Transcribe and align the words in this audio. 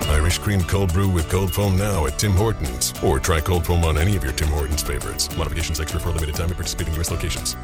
Irish 0.00 0.38
cream 0.38 0.62
cold 0.62 0.92
brew 0.92 1.08
with 1.08 1.28
cold 1.28 1.52
foam 1.52 1.76
now 1.76 2.06
at 2.06 2.18
Tim 2.18 2.32
Hortons. 2.32 2.92
Or 3.02 3.18
try 3.18 3.40
cold 3.40 3.66
foam 3.66 3.84
on 3.84 3.98
any 3.98 4.16
of 4.16 4.24
your 4.24 4.32
Tim 4.32 4.48
Hortons 4.48 4.82
favorites. 4.82 5.34
Modifications 5.36 5.80
extra 5.80 6.00
for 6.00 6.08
a 6.10 6.12
limited 6.12 6.34
time 6.34 6.50
at 6.50 6.56
participating 6.56 6.94
U.S. 6.94 7.10
locations. 7.10 7.56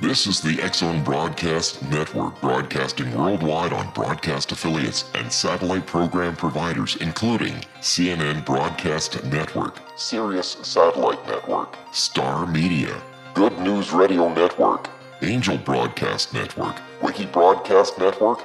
This 0.00 0.26
is 0.28 0.40
the 0.40 0.62
X 0.62 0.78
Zone 0.78 1.02
Broadcast 1.02 1.82
Network, 1.90 2.40
broadcasting 2.40 3.12
worldwide 3.12 3.72
on 3.72 3.92
broadcast 3.92 4.52
affiliates 4.52 5.10
and 5.14 5.30
satellite 5.32 5.86
program 5.86 6.36
providers, 6.36 6.96
including 7.00 7.54
CNN 7.80 8.44
Broadcast 8.44 9.24
Network, 9.24 9.80
Sirius 9.98 10.58
Satellite 10.62 11.26
Network, 11.26 11.76
Star 11.92 12.46
Media, 12.46 13.02
Good 13.34 13.58
News 13.58 13.92
Radio 13.92 14.32
Network, 14.32 14.88
Angel 15.22 15.58
Broadcast 15.58 16.32
Network, 16.32 16.76
Wiki 17.02 17.26
Broadcast 17.26 17.98
Network, 17.98 18.44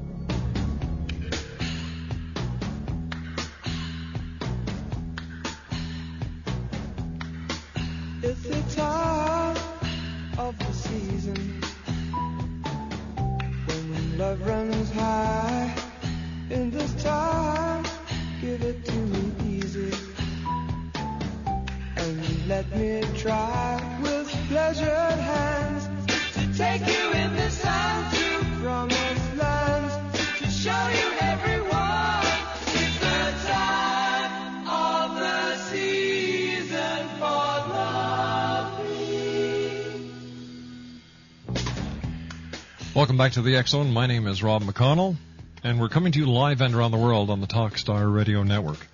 Welcome 42.93 43.15
back 43.15 43.31
to 43.33 43.41
the 43.41 43.63
Zone. 43.67 43.93
My 43.93 44.05
name 44.05 44.27
is 44.27 44.43
Rob 44.43 44.63
McConnell, 44.63 45.15
and 45.63 45.79
we're 45.79 45.87
coming 45.87 46.11
to 46.11 46.19
you 46.19 46.25
live 46.25 46.59
and 46.59 46.75
around 46.75 46.91
the 46.91 46.97
world 46.97 47.29
on 47.29 47.39
the 47.39 47.47
Talkstar 47.47 48.13
Radio 48.13 48.43
Network. 48.43 48.85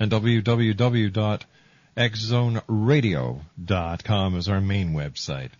and 0.00 0.10
www.xzoneradio.com 1.96 4.36
is 4.36 4.48
our 4.48 4.60
main 4.60 4.94
website. 4.94 5.50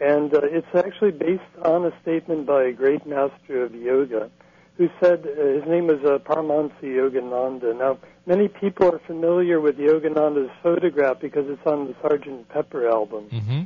And 0.00 0.34
uh, 0.34 0.40
it's 0.42 0.66
actually 0.74 1.12
based 1.12 1.42
on 1.64 1.84
a 1.84 1.92
statement 2.02 2.46
by 2.46 2.64
a 2.64 2.72
great 2.72 3.06
master 3.06 3.64
of 3.64 3.74
yoga 3.74 4.30
who 4.76 4.88
said 5.00 5.26
uh, 5.26 5.44
his 5.54 5.64
name 5.66 5.88
was 5.88 5.98
uh, 6.04 6.18
Paramahansa 6.18 6.82
Yogananda. 6.82 7.76
Now, 7.76 7.98
many 8.26 8.46
people 8.46 8.94
are 8.94 9.00
familiar 9.00 9.60
with 9.60 9.76
Yogananda's 9.76 10.50
photograph 10.62 11.20
because 11.20 11.46
it's 11.48 11.66
on 11.66 11.88
the 11.88 11.94
Sgt. 11.94 12.48
Pepper 12.48 12.88
album. 12.88 13.28
Mm-hmm. 13.32 13.62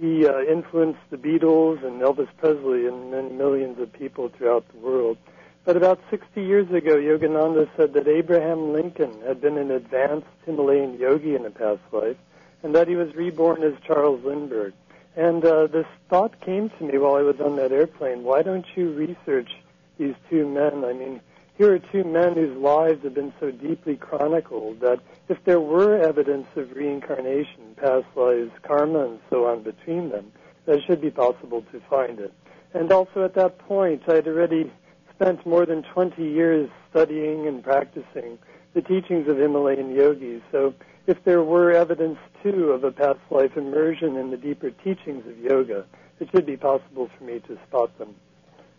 He 0.00 0.26
uh, 0.26 0.40
influenced 0.42 1.00
the 1.10 1.16
Beatles 1.16 1.84
and 1.84 2.02
Elvis 2.02 2.28
Presley 2.38 2.86
and 2.86 3.12
many 3.12 3.30
millions 3.30 3.78
of 3.78 3.92
people 3.92 4.28
throughout 4.36 4.64
the 4.72 4.78
world. 4.78 5.18
But 5.66 5.76
about 5.76 5.98
60 6.10 6.40
years 6.40 6.70
ago, 6.70 6.94
Yogananda 6.94 7.68
said 7.76 7.92
that 7.94 8.06
Abraham 8.06 8.72
Lincoln 8.72 9.20
had 9.26 9.40
been 9.40 9.58
an 9.58 9.72
advanced 9.72 10.28
Himalayan 10.44 10.96
yogi 10.96 11.34
in 11.34 11.44
a 11.44 11.50
past 11.50 11.80
life, 11.90 12.16
and 12.62 12.72
that 12.76 12.86
he 12.86 12.94
was 12.94 13.12
reborn 13.16 13.64
as 13.64 13.72
Charles 13.84 14.24
Lindbergh. 14.24 14.74
And 15.16 15.44
uh, 15.44 15.66
this 15.66 15.86
thought 16.08 16.40
came 16.40 16.70
to 16.70 16.84
me 16.84 16.98
while 16.98 17.16
I 17.16 17.22
was 17.22 17.40
on 17.40 17.56
that 17.56 17.72
airplane. 17.72 18.22
Why 18.22 18.42
don't 18.42 18.64
you 18.76 18.92
research 18.92 19.50
these 19.98 20.14
two 20.30 20.46
men? 20.46 20.84
I 20.84 20.92
mean, 20.92 21.20
here 21.58 21.72
are 21.72 21.80
two 21.80 22.04
men 22.04 22.34
whose 22.34 22.56
lives 22.56 23.02
have 23.02 23.14
been 23.14 23.32
so 23.40 23.50
deeply 23.50 23.96
chronicled 23.96 24.78
that 24.80 25.00
if 25.28 25.42
there 25.42 25.60
were 25.60 25.98
evidence 25.98 26.46
of 26.54 26.76
reincarnation, 26.76 27.74
past 27.76 28.06
lives, 28.14 28.52
karma, 28.62 29.06
and 29.06 29.18
so 29.30 29.46
on 29.46 29.64
between 29.64 30.10
them, 30.10 30.30
that 30.66 30.84
should 30.84 31.00
be 31.00 31.10
possible 31.10 31.64
to 31.72 31.80
find 31.90 32.20
it. 32.20 32.32
And 32.72 32.92
also 32.92 33.24
at 33.24 33.34
that 33.34 33.58
point, 33.58 34.04
I 34.06 34.14
had 34.14 34.28
already 34.28 34.70
spent 35.16 35.44
more 35.46 35.66
than 35.66 35.82
20 35.82 36.22
years 36.22 36.70
studying 36.90 37.46
and 37.46 37.62
practicing 37.62 38.38
the 38.74 38.82
teachings 38.82 39.28
of 39.28 39.38
Himalayan 39.38 39.94
yogis. 39.94 40.42
So 40.52 40.74
if 41.06 41.22
there 41.24 41.42
were 41.42 41.72
evidence, 41.72 42.18
too, 42.42 42.70
of 42.72 42.84
a 42.84 42.92
past 42.92 43.20
life 43.30 43.56
immersion 43.56 44.16
in 44.16 44.30
the 44.30 44.36
deeper 44.36 44.70
teachings 44.70 45.26
of 45.26 45.38
yoga, 45.38 45.84
it 46.20 46.28
should 46.30 46.46
be 46.46 46.56
possible 46.56 47.10
for 47.16 47.24
me 47.24 47.40
to 47.40 47.58
spot 47.66 47.96
them. 47.98 48.14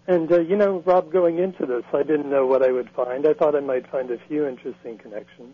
And, 0.07 0.31
uh, 0.31 0.39
you 0.39 0.56
know, 0.56 0.84
Rob, 0.86 1.12
going 1.12 1.39
into 1.39 1.66
this, 1.66 1.84
I 1.94 2.04
didn't 2.04 2.30
know 2.30 2.45
what 2.45 2.63
I 2.63 2.72
would 2.72 2.90
find. 2.92 3.28
I 3.28 3.33
thought 3.33 3.56
I 3.56 3.60
might 3.60 3.90
find 3.90 4.10
a 4.10 4.18
few 4.28 4.48
interesting 4.48 4.98
connections. 4.98 5.54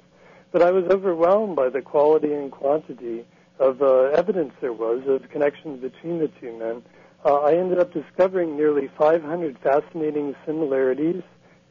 But 0.51 0.62
I 0.62 0.71
was 0.71 0.86
overwhelmed 0.91 1.56
by 1.56 1.69
the 1.69 1.81
quality 1.81 2.31
and 2.33 2.51
quantity 2.51 3.25
of 3.59 3.81
uh, 3.81 4.12
evidence 4.15 4.53
there 4.62 4.74
was 4.74 5.01
of 5.07 5.29
connections 5.31 5.81
between 5.81 6.19
the 6.19 6.29
two 6.39 6.57
men. 6.57 6.83
Uh, 7.25 7.36
I 7.36 7.56
ended 7.56 7.80
up 7.80 7.94
discovering 7.94 8.58
nearly 8.58 8.90
500 8.98 9.58
fascinating 9.60 10.36
similarities 10.46 11.24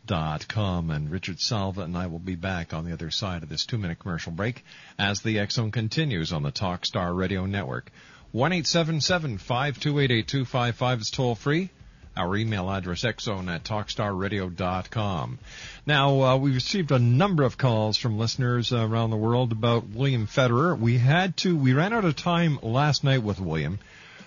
Com, 0.07 0.91
and 0.91 1.09
Richard 1.09 1.39
Salva 1.39 1.81
and 1.81 1.97
I 1.97 2.07
will 2.07 2.19
be 2.19 2.35
back 2.35 2.73
on 2.73 2.85
the 2.85 2.93
other 2.93 3.11
side 3.11 3.43
of 3.43 3.49
this 3.49 3.65
two 3.65 3.77
minute 3.77 3.99
commercial 3.99 4.31
break 4.31 4.63
as 4.99 5.21
the 5.21 5.39
X 5.39 5.55
Zone 5.55 5.71
continues 5.71 6.31
on 6.31 6.43
the 6.43 6.51
Talkstar 6.51 7.15
Radio 7.15 7.45
Network. 7.45 7.91
1 8.31 8.51
528 8.63 10.11
8255 10.11 10.99
is 10.99 11.09
toll 11.09 11.35
free. 11.35 11.69
Our 12.17 12.37
email 12.37 12.69
address, 12.69 13.03
xzone 13.03 13.53
at 13.53 13.65
talkstarradio.com. 13.65 15.39
Now, 15.85 16.21
uh, 16.21 16.37
we've 16.37 16.55
received 16.55 16.91
a 16.91 16.99
number 16.99 17.43
of 17.43 17.57
calls 17.57 17.97
from 17.97 18.17
listeners 18.17 18.71
uh, 18.71 18.87
around 18.87 19.09
the 19.09 19.17
world 19.17 19.51
about 19.51 19.89
William 19.89 20.25
Federer. 20.25 20.79
We 20.79 20.97
had 20.97 21.35
to, 21.37 21.57
we 21.57 21.73
ran 21.73 21.91
out 21.91 22.05
of 22.05 22.15
time 22.15 22.59
last 22.61 23.03
night 23.03 23.21
with 23.21 23.41
William. 23.41 23.79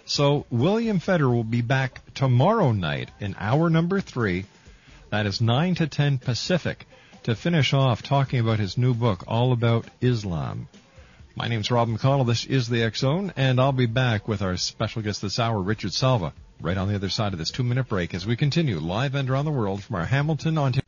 So, 0.05 0.45
William 0.51 1.01
Federer 1.01 1.33
will 1.33 1.45
be 1.45 1.63
back 1.63 2.01
tomorrow 2.15 2.73
night 2.73 3.11
in 3.21 3.37
hour 3.39 3.71
number 3.71 4.01
three. 4.01 4.45
That 5.11 5.25
is 5.25 5.41
9 5.41 5.77
to 5.77 5.87
10 5.87 6.19
Pacific 6.19 6.87
to 7.23 7.35
finish 7.35 7.73
off 7.73 8.03
talking 8.03 8.41
about 8.41 8.59
his 8.59 8.77
new 8.77 8.93
book, 8.93 9.25
All 9.27 9.53
About 9.53 9.87
Islam. 10.03 10.69
My 11.35 11.49
name's 11.49 11.71
Rob 11.71 11.89
McConnell. 11.89 12.27
This 12.27 12.45
is 12.45 12.69
the 12.69 12.83
X 12.83 13.01
Zone, 13.01 13.33
and 13.35 13.59
I'll 13.59 13.73
be 13.73 13.87
back 13.87 14.29
with 14.29 14.43
our 14.43 14.59
special 14.59 15.01
guest 15.01 15.23
this 15.23 15.39
hour, 15.39 15.63
Richard 15.63 15.95
Salva, 15.95 16.35
right 16.61 16.77
on 16.77 16.89
the 16.89 16.95
other 16.95 17.09
side 17.09 17.33
of 17.33 17.39
this 17.39 17.51
two 17.51 17.63
minute 17.63 17.89
break 17.89 18.13
as 18.13 18.27
we 18.27 18.37
continue 18.37 18.79
live 18.81 19.15
and 19.15 19.31
around 19.31 19.47
the 19.47 19.51
world 19.51 19.83
from 19.83 19.97
our 19.97 20.05
Hamilton, 20.05 20.59
Ontario. 20.59 20.88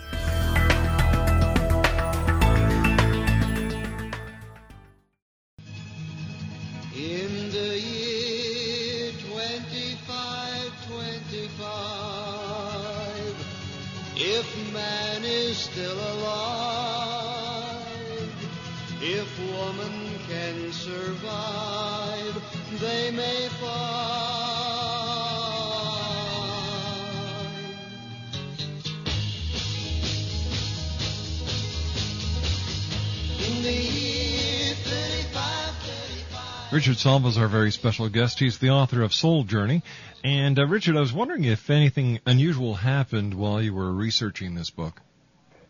Salva 37.01 37.29
is 37.29 37.37
our 37.39 37.47
very 37.47 37.71
special 37.71 38.07
guest. 38.09 38.37
He's 38.37 38.59
the 38.59 38.69
author 38.69 39.01
of 39.01 39.11
Soul 39.11 39.43
Journey. 39.43 39.81
And 40.23 40.59
uh, 40.59 40.67
Richard, 40.67 40.95
I 40.95 40.99
was 40.99 41.11
wondering 41.11 41.45
if 41.45 41.71
anything 41.71 42.19
unusual 42.27 42.75
happened 42.75 43.33
while 43.33 43.59
you 43.59 43.73
were 43.73 43.91
researching 43.91 44.53
this 44.53 44.69
book. 44.69 45.01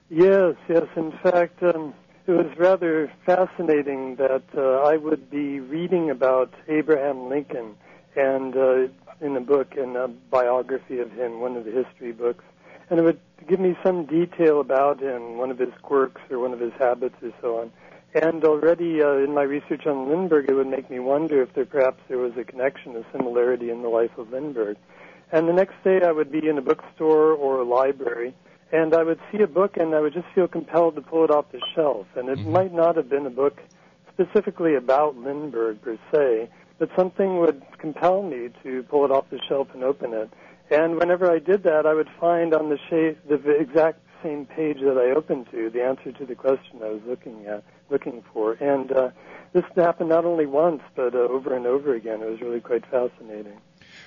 Yes, 0.10 0.56
yes. 0.68 0.88
In 0.98 1.14
fact, 1.24 1.64
um, 1.64 1.94
it 2.28 2.32
was 2.32 2.48
rather 2.58 3.10
fascinating 3.26 4.18
that 4.18 4.44
uh, 4.58 4.82
I 4.86 4.98
would 4.98 5.30
be 5.30 5.62
reading 5.62 6.10
about 6.10 6.54
Abraham 6.68 7.30
Lincoln 7.30 7.78
and 8.18 8.54
uh, 8.54 8.88
in 9.22 9.38
a 9.38 9.42
book, 9.42 9.76
in 9.78 9.96
a 9.96 10.10
biography 10.10 11.00
of 11.00 11.14
him, 11.14 11.40
one 11.40 11.56
of 11.56 11.64
the 11.64 11.72
history 11.72 12.12
books, 12.12 12.44
and 12.90 13.00
it 13.00 13.04
would 13.04 13.22
give 13.48 13.62
me 13.62 13.78
some 13.86 14.06
detail 14.06 14.60
about 14.60 15.02
him, 15.02 15.38
one 15.38 15.50
of 15.50 15.60
his 15.60 15.74
quirks 15.82 16.20
or 16.30 16.40
one 16.40 16.52
of 16.52 16.60
his 16.60 16.74
habits 16.78 17.16
or 17.24 17.32
so 17.40 17.60
on. 17.60 17.72
And 18.14 18.44
already 18.44 19.02
uh, 19.02 19.14
in 19.18 19.34
my 19.34 19.44
research 19.44 19.86
on 19.88 20.10
Lindbergh, 20.10 20.50
it 20.50 20.54
would 20.54 20.68
make 20.68 20.90
me 20.90 21.00
wonder 21.00 21.42
if 21.42 21.54
there 21.54 21.66
perhaps 21.66 22.02
there 22.10 22.18
was 22.18 22.34
a 22.38 22.44
connection, 22.44 22.96
a 22.98 23.06
similarity 23.12 23.70
in 23.70 23.82
the 23.82 23.88
life 23.88 24.12
of 24.18 24.32
Lindbergh. 24.32 24.78
And 25.32 25.48
the 25.48 25.54
next 25.54 25.76
day, 25.84 26.02
I 26.06 26.12
would 26.12 26.30
be 26.30 26.46
in 26.46 26.58
a 26.58 26.62
bookstore 26.62 27.32
or 27.32 27.60
a 27.60 27.64
library, 27.64 28.34
and 28.74 28.94
I 28.94 29.04
would 29.04 29.20
see 29.32 29.42
a 29.42 29.48
book, 29.48 29.78
and 29.78 29.96
I 29.96 30.02
would 30.02 30.14
just 30.14 30.28
feel 30.36 30.50
compelled 30.50 30.96
to 30.96 31.02
pull 31.02 31.24
it 31.24 31.32
off 31.32 31.46
the 31.54 31.62
shelf. 31.74 32.06
And 32.16 32.28
it 32.28 32.40
might 32.40 32.74
not 32.74 32.98
have 32.98 33.08
been 33.08 33.26
a 33.26 33.30
book 33.30 33.62
specifically 34.14 34.76
about 34.76 35.16
Lindbergh 35.16 35.82
per 35.82 35.98
se, 36.14 36.50
but 36.80 36.90
something 36.98 37.40
would 37.40 37.62
compel 37.78 38.24
me 38.24 38.50
to 38.64 38.84
pull 38.84 39.06
it 39.06 39.12
off 39.12 39.30
the 39.30 39.40
shelf 39.48 39.70
and 39.74 39.86
open 39.86 40.14
it. 40.14 40.30
And 40.70 40.98
whenever 40.98 41.32
I 41.32 41.40
did 41.40 41.64
that, 41.64 41.86
I 41.86 41.94
would 41.94 42.10
find 42.20 42.54
on 42.54 42.70
the, 42.70 43.16
the 43.26 43.58
exact 43.58 44.00
same 44.22 44.46
page 44.46 44.80
that 44.82 44.98
I 44.98 45.16
opened 45.16 45.48
to 45.52 45.70
the 45.70 45.84
answer 45.84 46.12
to 46.12 46.26
the 46.26 46.36
question 46.36 46.80
I 46.84 46.90
was 46.90 47.02
looking 47.08 47.46
at, 47.46 47.64
looking 47.92 48.24
for. 48.34 48.54
And 48.54 48.92
uh, 48.92 49.10
this 49.54 49.64
happened 49.76 50.10
not 50.10 50.26
only 50.26 50.46
once, 50.46 50.82
but 50.96 51.14
uh, 51.14 51.20
over 51.20 51.56
and 51.56 51.66
over 51.66 51.94
again. 51.94 52.22
It 52.22 52.30
was 52.30 52.42
really 52.42 52.62
quite 52.62 52.86
fascinating. 52.86 53.60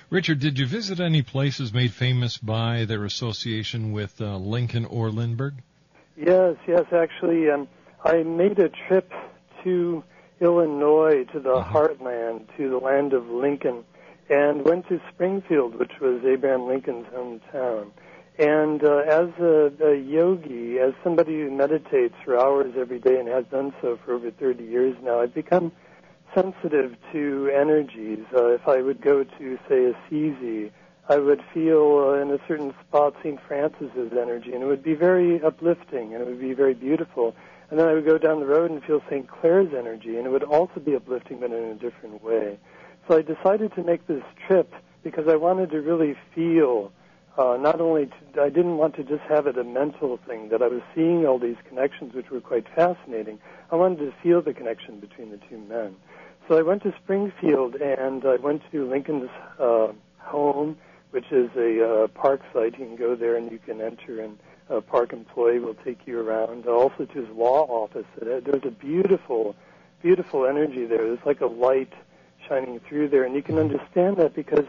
Richard, 0.09 0.39
did 0.39 0.57
you 0.57 0.65
visit 0.65 0.99
any 0.99 1.21
places 1.21 1.73
made 1.73 1.93
famous 1.93 2.37
by 2.37 2.85
their 2.85 3.05
association 3.05 3.91
with 3.91 4.19
uh, 4.21 4.37
Lincoln 4.37 4.85
or 4.85 5.09
Lindbergh? 5.09 5.55
Yes, 6.17 6.55
yes. 6.67 6.85
Actually, 6.91 7.49
um, 7.49 7.67
I 8.03 8.23
made 8.23 8.59
a 8.59 8.69
trip 8.87 9.11
to 9.63 10.03
Illinois, 10.39 11.25
to 11.33 11.39
the 11.39 11.61
heartland, 11.61 12.45
to 12.57 12.69
the 12.69 12.77
land 12.77 13.13
of 13.13 13.27
Lincoln, 13.29 13.83
and 14.29 14.63
went 14.63 14.87
to 14.89 14.99
Springfield, 15.13 15.75
which 15.75 15.91
was 16.01 16.23
Abraham 16.25 16.67
Lincoln's 16.67 17.07
hometown. 17.07 17.91
And 18.37 18.83
uh, 18.83 18.97
as 19.07 19.29
a, 19.39 19.71
a 19.81 19.95
yogi, 19.95 20.79
as 20.79 20.93
somebody 21.03 21.41
who 21.41 21.51
meditates 21.51 22.15
for 22.23 22.37
hours 22.37 22.73
every 22.77 22.99
day 22.99 23.17
and 23.17 23.29
has 23.29 23.45
done 23.45 23.73
so 23.81 23.97
for 24.03 24.13
over 24.13 24.29
30 24.29 24.63
years 24.63 24.97
now, 25.01 25.21
I've 25.21 25.33
become 25.33 25.71
sensitive 26.33 26.95
to 27.13 27.49
energies. 27.55 28.25
Uh, 28.35 28.47
if 28.47 28.67
I 28.67 28.81
would 28.81 29.01
go 29.01 29.23
to, 29.23 29.59
say, 29.69 29.85
Assisi, 29.85 30.71
I 31.07 31.17
would 31.17 31.41
feel 31.53 32.09
uh, 32.09 32.21
in 32.21 32.31
a 32.31 32.39
certain 32.47 32.73
spot 32.87 33.15
St. 33.23 33.39
Francis's 33.47 34.11
energy, 34.11 34.53
and 34.53 34.63
it 34.63 34.65
would 34.65 34.83
be 34.83 34.95
very 34.95 35.41
uplifting, 35.41 36.13
and 36.13 36.21
it 36.21 36.27
would 36.27 36.41
be 36.41 36.53
very 36.53 36.73
beautiful. 36.73 37.35
And 37.69 37.79
then 37.79 37.87
I 37.87 37.93
would 37.93 38.05
go 38.05 38.17
down 38.17 38.39
the 38.41 38.45
road 38.47 38.69
and 38.69 38.83
feel 38.83 39.01
St. 39.09 39.27
Clare's 39.27 39.73
energy, 39.73 40.17
and 40.17 40.25
it 40.25 40.29
would 40.29 40.43
also 40.43 40.79
be 40.79 40.95
uplifting, 40.95 41.39
but 41.39 41.51
in 41.51 41.63
a 41.63 41.75
different 41.75 42.23
way. 42.23 42.57
So 43.07 43.17
I 43.17 43.21
decided 43.21 43.73
to 43.75 43.83
make 43.83 44.07
this 44.07 44.23
trip 44.47 44.73
because 45.03 45.27
I 45.27 45.35
wanted 45.35 45.69
to 45.71 45.81
really 45.81 46.15
feel, 46.33 46.91
uh, 47.37 47.57
not 47.57 47.81
only, 47.81 48.07
to, 48.07 48.41
I 48.41 48.49
didn't 48.49 48.77
want 48.77 48.95
to 48.95 49.03
just 49.03 49.23
have 49.27 49.47
it 49.47 49.57
a 49.57 49.63
mental 49.63 50.17
thing, 50.27 50.49
that 50.49 50.61
I 50.61 50.67
was 50.67 50.81
seeing 50.93 51.25
all 51.25 51.39
these 51.39 51.57
connections, 51.67 52.13
which 52.13 52.29
were 52.29 52.41
quite 52.41 52.65
fascinating. 52.75 53.39
I 53.71 53.75
wanted 53.75 53.99
to 53.99 54.13
feel 54.23 54.41
the 54.41 54.53
connection 54.53 54.99
between 54.99 55.31
the 55.31 55.39
two 55.49 55.57
men. 55.57 55.95
So 56.47 56.57
I 56.57 56.61
went 56.61 56.83
to 56.83 56.93
Springfield 57.03 57.75
and 57.75 58.23
I 58.25 58.35
went 58.35 58.61
to 58.71 58.87
Lincoln's 58.87 59.29
uh, 59.59 59.87
home, 60.19 60.77
which 61.11 61.31
is 61.31 61.49
a 61.57 62.03
uh, 62.03 62.07
park 62.09 62.41
site. 62.53 62.77
You 62.79 62.85
can 62.85 62.95
go 62.95 63.15
there 63.15 63.35
and 63.35 63.51
you 63.51 63.57
can 63.57 63.81
enter, 63.81 64.21
and 64.21 64.37
a 64.69 64.81
park 64.81 65.11
employee 65.11 65.59
will 65.59 65.75
take 65.83 65.99
you 66.05 66.19
around. 66.19 66.67
Also 66.67 67.05
to 67.05 67.13
his 67.13 67.29
law 67.35 67.65
office. 67.67 68.05
Uh, 68.21 68.39
There's 68.43 68.65
a 68.65 68.71
beautiful, 68.71 69.55
beautiful 70.01 70.45
energy 70.45 70.85
there. 70.85 70.99
There's 70.99 71.25
like 71.25 71.41
a 71.41 71.47
light 71.47 71.93
shining 72.47 72.79
through 72.87 73.09
there, 73.09 73.23
and 73.23 73.35
you 73.35 73.41
can 73.41 73.57
understand 73.57 74.17
that 74.17 74.35
because 74.35 74.65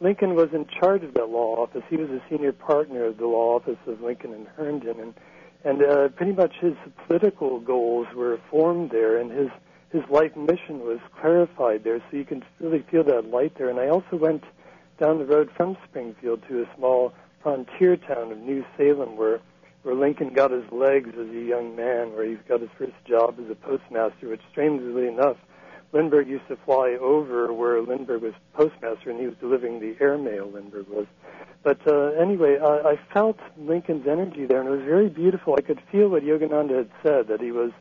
Lincoln 0.00 0.34
was 0.34 0.48
in 0.54 0.66
charge 0.66 1.04
of 1.04 1.12
that 1.14 1.28
law 1.28 1.56
office. 1.56 1.82
He 1.90 1.96
was 1.96 2.08
a 2.08 2.22
senior 2.30 2.52
partner 2.52 3.04
of 3.04 3.18
the 3.18 3.26
law 3.26 3.56
office 3.56 3.78
of 3.86 4.00
Lincoln 4.00 4.32
and 4.32 4.46
Herndon, 4.48 4.98
and 4.98 5.14
and 5.62 5.82
uh, 5.82 6.08
pretty 6.08 6.32
much 6.32 6.54
his 6.60 6.72
political 7.06 7.60
goals 7.60 8.06
were 8.16 8.40
formed 8.50 8.90
there, 8.90 9.18
and 9.18 9.30
his 9.30 9.50
his 9.92 10.02
life 10.08 10.34
mission 10.36 10.80
was 10.80 11.00
clarified 11.20 11.84
there. 11.84 11.98
So 12.10 12.16
you 12.16 12.24
can 12.24 12.42
really 12.60 12.84
feel 12.90 13.04
that 13.04 13.26
light 13.26 13.58
there. 13.58 13.68
And 13.68 13.78
I 13.78 13.88
also 13.88 14.16
went 14.16 14.44
down 14.98 15.18
the 15.18 15.26
road 15.26 15.50
from 15.56 15.76
Springfield 15.88 16.42
to 16.48 16.62
a 16.62 16.76
small 16.76 17.12
frontier 17.42 17.96
town 17.96 18.32
of 18.32 18.38
New 18.38 18.64
Salem, 18.76 19.16
where 19.16 19.40
where 19.82 19.94
Lincoln 19.94 20.32
got 20.32 20.50
his 20.50 20.64
legs 20.72 21.10
as 21.14 21.28
a 21.28 21.42
young 21.42 21.76
man, 21.76 22.12
where 22.14 22.24
he 22.24 22.36
got 22.48 22.60
his 22.60 22.70
first 22.78 22.92
job 23.06 23.36
as 23.42 23.50
a 23.50 23.54
postmaster, 23.54 24.28
which 24.28 24.40
strangely 24.50 25.08
enough, 25.08 25.36
Lindbergh 25.92 26.28
used 26.28 26.46
to 26.48 26.56
fly 26.64 26.96
over 27.00 27.52
where 27.52 27.80
Lindbergh 27.82 28.22
was 28.22 28.34
postmaster, 28.54 29.10
and 29.10 29.18
he 29.18 29.26
was 29.26 29.34
delivering 29.40 29.80
the 29.80 29.96
airmail. 30.00 30.50
Lindbergh 30.50 30.88
was. 30.88 31.06
But 31.62 31.80
uh, 31.86 32.12
anyway, 32.12 32.58
I, 32.58 32.90
I 32.90 33.00
felt 33.12 33.38
Lincoln's 33.58 34.06
energy 34.06 34.46
there, 34.46 34.60
and 34.60 34.68
it 34.68 34.72
was 34.72 34.84
very 34.84 35.08
beautiful. 35.08 35.54
I 35.58 35.62
could 35.62 35.80
feel 35.90 36.08
what 36.08 36.22
Yogananda 36.22 36.76
had 36.76 36.90
said 37.02 37.28
that 37.28 37.40
he 37.40 37.50
was 37.50 37.72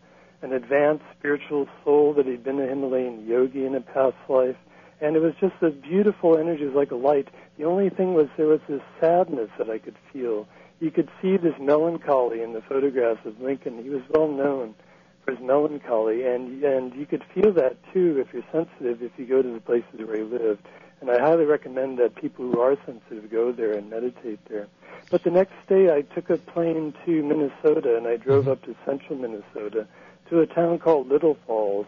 an 0.41 0.53
advanced 0.53 1.03
spiritual 1.17 1.67
soul, 1.83 2.13
that 2.13 2.25
he'd 2.25 2.43
been 2.43 2.59
a 2.59 2.67
Himalayan 2.67 3.27
yogi 3.27 3.65
in 3.65 3.75
a 3.75 3.81
past 3.81 4.17
life, 4.27 4.57
and 5.01 5.15
it 5.15 5.19
was 5.19 5.33
just 5.39 5.55
a 5.61 5.69
beautiful 5.69 6.37
energy, 6.37 6.63
it 6.63 6.67
was 6.67 6.75
like 6.75 6.91
a 6.91 6.95
light. 6.95 7.27
The 7.57 7.65
only 7.65 7.89
thing 7.89 8.13
was 8.13 8.27
there 8.37 8.47
was 8.47 8.61
this 8.67 8.81
sadness 8.99 9.49
that 9.57 9.69
I 9.69 9.77
could 9.77 9.95
feel. 10.11 10.47
You 10.79 10.91
could 10.91 11.09
see 11.21 11.37
this 11.37 11.55
melancholy 11.59 12.41
in 12.41 12.53
the 12.53 12.61
photographs 12.61 13.25
of 13.25 13.39
Lincoln. 13.41 13.83
He 13.83 13.89
was 13.89 14.01
well 14.09 14.29
known 14.29 14.75
for 15.37 15.43
melancholy, 15.43 16.25
and 16.25 16.63
and 16.63 16.93
you 16.95 17.05
could 17.05 17.23
feel 17.33 17.51
that 17.53 17.77
too 17.93 18.17
if 18.19 18.33
you're 18.33 18.43
sensitive 18.51 19.01
if 19.01 19.11
you 19.17 19.25
go 19.25 19.41
to 19.41 19.53
the 19.53 19.59
places 19.59 19.99
where 20.05 20.17
he 20.17 20.23
lived. 20.23 20.65
And 21.01 21.09
I 21.09 21.19
highly 21.19 21.45
recommend 21.45 21.97
that 21.99 22.15
people 22.15 22.51
who 22.51 22.59
are 22.59 22.75
sensitive 22.85 23.31
go 23.31 23.53
there 23.53 23.71
and 23.73 23.89
meditate 23.89 24.39
there. 24.49 24.67
But 25.09 25.23
the 25.23 25.31
next 25.31 25.53
day, 25.67 25.89
I 25.93 26.01
took 26.01 26.29
a 26.29 26.37
plane 26.37 26.93
to 27.05 27.23
Minnesota, 27.23 27.95
and 27.95 28.05
I 28.05 28.17
drove 28.17 28.49
up 28.49 28.63
to 28.63 28.75
central 28.85 29.17
Minnesota 29.17 29.87
to 30.29 30.41
a 30.41 30.45
town 30.45 30.77
called 30.79 31.07
Little 31.07 31.37
Falls, 31.47 31.87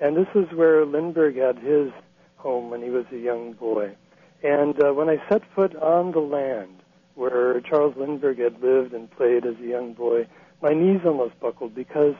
and 0.00 0.16
this 0.16 0.28
is 0.34 0.52
where 0.52 0.84
Lindbergh 0.84 1.36
had 1.36 1.58
his 1.58 1.92
home 2.36 2.70
when 2.70 2.82
he 2.82 2.90
was 2.90 3.04
a 3.12 3.18
young 3.18 3.52
boy. 3.52 3.94
And 4.42 4.82
uh, 4.82 4.92
when 4.92 5.08
I 5.08 5.22
set 5.28 5.42
foot 5.54 5.74
on 5.76 6.12
the 6.12 6.20
land 6.20 6.82
where 7.14 7.60
Charles 7.62 7.96
Lindbergh 7.96 8.38
had 8.38 8.62
lived 8.62 8.92
and 8.92 9.10
played 9.10 9.44
as 9.44 9.56
a 9.60 9.66
young 9.66 9.92
boy, 9.92 10.26
my 10.62 10.70
knees 10.70 11.00
almost 11.04 11.38
buckled 11.40 11.74
because 11.74 12.14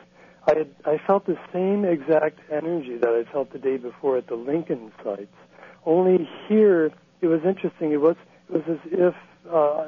I 0.49 0.59
had, 0.59 0.75
I 0.85 0.99
felt 1.07 1.27
the 1.27 1.39
same 1.53 1.85
exact 1.85 2.39
energy 2.51 2.97
that 2.97 3.11
I 3.11 3.31
felt 3.31 3.53
the 3.53 3.59
day 3.59 3.77
before 3.77 4.17
at 4.17 4.29
the 4.29 4.35
Lincoln 4.35 4.93
sites. 5.05 5.35
Only 5.85 6.29
here, 6.49 6.91
it 7.21 7.27
was 7.27 7.43
interesting. 7.45 7.93
It 7.93 8.01
was 8.01 8.17
it 8.49 8.67
was 8.67 8.79
as 8.79 8.93
if 8.93 9.15
uh, 9.51 9.85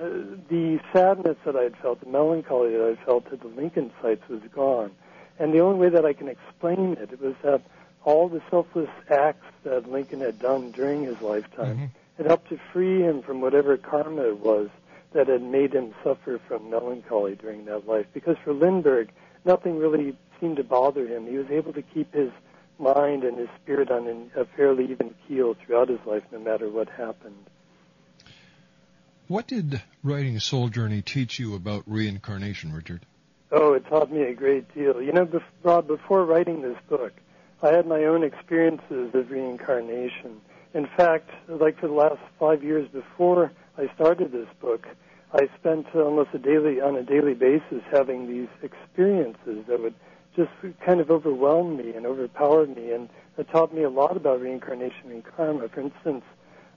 the 0.49 0.79
sadness 0.93 1.39
that 1.47 1.57
I 1.57 1.63
had 1.63 1.77
felt, 1.77 2.01
the 2.01 2.11
melancholy 2.11 2.73
that 2.73 2.85
I 2.85 2.89
had 2.89 2.99
felt 3.07 3.33
at 3.33 3.41
the 3.41 3.49
Lincoln 3.49 3.91
sites 4.03 4.23
was 4.29 4.41
gone. 4.55 4.91
And 5.39 5.55
the 5.55 5.61
only 5.61 5.79
way 5.79 5.89
that 5.89 6.05
I 6.05 6.13
can 6.13 6.29
explain 6.29 6.93
it, 7.01 7.11
it 7.13 7.21
was 7.21 7.35
that 7.43 7.63
all 8.05 8.29
the 8.29 8.43
selfless 8.51 8.91
acts 9.11 9.47
that 9.65 9.91
Lincoln 9.91 10.21
had 10.21 10.39
done 10.39 10.73
during 10.73 11.05
his 11.05 11.21
lifetime 11.23 11.77
Mm-hmm. 11.77 11.85
had 12.19 12.27
helped 12.27 12.49
to 12.51 12.59
free 12.73 13.01
him 13.01 13.23
from 13.23 13.41
whatever 13.41 13.77
karma 13.79 14.23
it 14.23 14.41
was 14.41 14.69
that 15.13 15.29
had 15.29 15.43
made 15.43 15.75
him 15.75 15.95
suffer 16.05 16.39
from 16.47 16.71
melancholy 16.71 17.35
during 17.35 17.65
that 17.65 17.87
life. 17.87 18.07
Because 18.13 18.37
for 18.45 18.53
Lindbergh, 18.53 19.11
nothing 19.45 19.79
really 19.79 20.15
seemed 20.41 20.57
to 20.57 20.65
bother 20.65 21.07
him. 21.07 21.27
He 21.27 21.37
was 21.37 21.51
able 21.51 21.73
to 21.75 21.83
keep 21.83 22.13
his 22.15 22.31
mind 22.79 23.25
and 23.25 23.39
his 23.39 23.49
spirit 23.63 23.91
on 23.91 24.31
a 24.37 24.45
fairly 24.57 24.91
even 24.91 25.15
keel 25.29 25.55
throughout 25.55 25.89
his 25.89 26.01
life, 26.07 26.25
no 26.33 26.39
matter 26.39 26.69
what 26.69 26.89
happened. 26.89 27.47
What 29.29 29.47
did 29.47 29.81
writing 30.03 30.41
Soul 30.41 30.71
Journey 30.71 31.03
teach 31.03 31.39
you 31.39 31.55
about 31.55 31.85
reincarnation, 31.87 32.73
Richard? 32.73 33.07
Oh, 33.53 33.75
it 33.75 33.87
taught 33.87 34.11
me 34.11 34.23
a 34.23 34.35
great 34.35 34.73
deal. 34.75 35.01
You 35.01 35.13
know, 35.13 35.27
bef- 35.27 35.43
Rob, 35.63 35.87
before 35.87 36.25
writing 36.25 36.63
this 36.63 36.77
book, 36.89 37.13
I 37.63 37.69
had 37.73 37.87
my 37.87 38.05
own 38.05 38.25
experiences 38.25 39.15
of 39.15 39.31
reincarnation. 39.31 40.41
In 40.73 40.89
fact, 40.97 41.31
like 41.49 41.79
for 41.79 41.89
the 41.89 41.95
last 41.95 42.21
five 42.39 42.63
years 42.63 42.89
before 42.89 43.53
I 43.77 43.93
started 43.95 44.33
this 44.33 44.49
book, 44.61 44.87
I 45.33 45.49
spent 45.59 45.87
almost 45.95 46.31
a 46.33 46.39
daily, 46.39 46.81
on 46.81 46.97
a 46.97 47.03
daily 47.03 47.35
basis, 47.35 47.83
having 47.93 48.29
these 48.29 48.49
experiences 48.63 49.65
that 49.69 49.81
would 49.81 49.95
just 50.37 50.51
kind 50.85 51.01
of 51.01 51.11
overwhelm 51.11 51.77
me 51.77 51.93
and 51.95 52.07
overpower 52.07 52.67
me, 52.67 52.93
and 52.93 53.09
it 53.37 53.49
taught 53.51 53.75
me 53.75 53.83
a 53.83 53.91
lot 53.91 54.17
about 54.17 54.41
reincarnation 54.41 55.11
and 55.11 55.25
karma. 55.25 55.69
For 55.69 55.81
instance, 55.81 56.25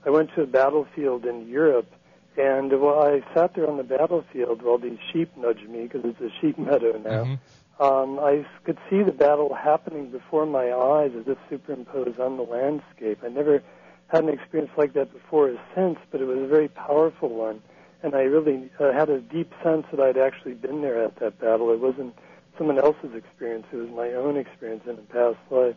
I 0.04 0.10
went 0.10 0.34
to 0.34 0.42
a 0.42 0.46
battlefield 0.46 1.24
in 1.24 1.48
Europe 1.48 1.90
and 2.36 2.80
while 2.80 3.00
I 3.00 3.22
sat 3.32 3.54
there 3.54 3.68
on 3.68 3.76
the 3.76 3.84
battlefield 3.84 4.62
while 4.62 4.78
these 4.78 4.98
sheep 5.12 5.36
nudged 5.36 5.68
me, 5.68 5.84
because 5.84 6.04
it's 6.04 6.20
a 6.20 6.30
sheep 6.40 6.58
meadow 6.58 6.98
now, 6.98 7.24
Mm-hmm. 7.24 7.82
um, 7.82 8.18
I 8.18 8.44
could 8.64 8.78
see 8.90 9.02
the 9.02 9.12
battle 9.12 9.54
happening 9.54 10.10
before 10.10 10.46
my 10.46 10.72
eyes 10.72 11.12
as 11.16 11.28
if 11.28 11.38
superimposed 11.48 12.18
on 12.18 12.36
the 12.36 12.42
landscape. 12.42 13.20
I 13.24 13.28
never 13.28 13.62
had 14.08 14.24
an 14.24 14.30
experience 14.30 14.72
like 14.76 14.94
that 14.94 15.12
before 15.12 15.50
or 15.50 15.58
since, 15.74 15.98
but 16.10 16.20
it 16.20 16.24
was 16.24 16.38
a 16.38 16.46
very 16.46 16.68
powerful 16.68 17.28
one. 17.28 17.62
And 18.02 18.14
I 18.14 18.22
really 18.22 18.70
uh, 18.78 18.92
had 18.92 19.08
a 19.08 19.20
deep 19.20 19.52
sense 19.62 19.86
that 19.90 20.00
I'd 20.00 20.18
actually 20.18 20.54
been 20.54 20.82
there 20.82 21.02
at 21.02 21.16
that 21.20 21.38
battle. 21.40 21.72
It 21.72 21.80
wasn't 21.80 22.14
someone 22.56 22.78
else's 22.78 23.14
experience, 23.14 23.66
it 23.72 23.76
was 23.76 23.90
my 23.90 24.08
own 24.12 24.36
experience 24.36 24.82
in 24.86 24.92
a 24.92 25.02
past 25.12 25.38
life. 25.50 25.76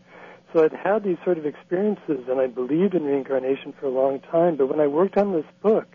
So 0.53 0.63
I'd 0.63 0.73
had 0.73 1.03
these 1.03 1.17
sort 1.23 1.37
of 1.37 1.45
experiences, 1.45 2.25
and 2.29 2.39
I 2.39 2.47
believed 2.47 2.95
in 2.95 3.03
reincarnation 3.03 3.73
for 3.79 3.87
a 3.87 3.89
long 3.89 4.19
time. 4.19 4.55
But 4.55 4.67
when 4.67 4.79
I 4.79 4.87
worked 4.87 5.17
on 5.17 5.33
this 5.33 5.45
book, 5.61 5.87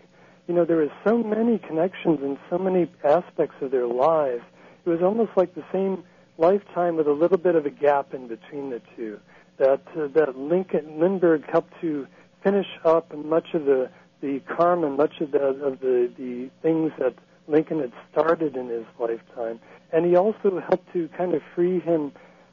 you 0.47 0.53
know, 0.53 0.65
there 0.65 0.77
were 0.77 0.91
so 1.03 1.23
many 1.23 1.57
connections 1.57 2.19
and 2.21 2.37
so 2.49 2.57
many 2.57 2.91
aspects 3.03 3.55
of 3.61 3.71
their 3.71 3.87
lives. 3.87 4.43
It 4.85 4.89
was 4.89 5.01
almost 5.01 5.31
like 5.35 5.55
the 5.55 5.63
same 5.71 6.03
lifetime 6.37 6.97
with 6.97 7.07
a 7.07 7.11
little 7.11 7.37
bit 7.37 7.55
of 7.55 7.65
a 7.65 7.69
gap 7.69 8.13
in 8.13 8.27
between 8.27 8.69
the 8.69 8.81
two. 8.95 9.19
That 9.57 9.81
uh, 9.95 10.07
that 10.15 10.37
Lincoln 10.37 10.99
Lindbergh 10.99 11.43
helped 11.49 11.73
to 11.81 12.07
finish 12.43 12.67
up 12.83 13.15
much 13.15 13.53
of 13.53 13.65
the 13.65 13.89
the 14.21 14.39
karma, 14.39 14.89
much 14.89 15.21
of 15.21 15.31
the 15.31 15.39
of 15.39 15.79
the 15.79 16.11
the 16.17 16.49
things 16.61 16.91
that 16.97 17.13
Lincoln 17.47 17.79
had 17.79 17.91
started 18.11 18.55
in 18.55 18.69
his 18.69 18.85
lifetime, 18.99 19.59
and 19.91 20.05
he 20.05 20.15
also 20.15 20.59
helped 20.59 20.91
to 20.93 21.09
kind 21.17 21.33
of 21.33 21.41
free 21.55 21.79
him 21.79 22.11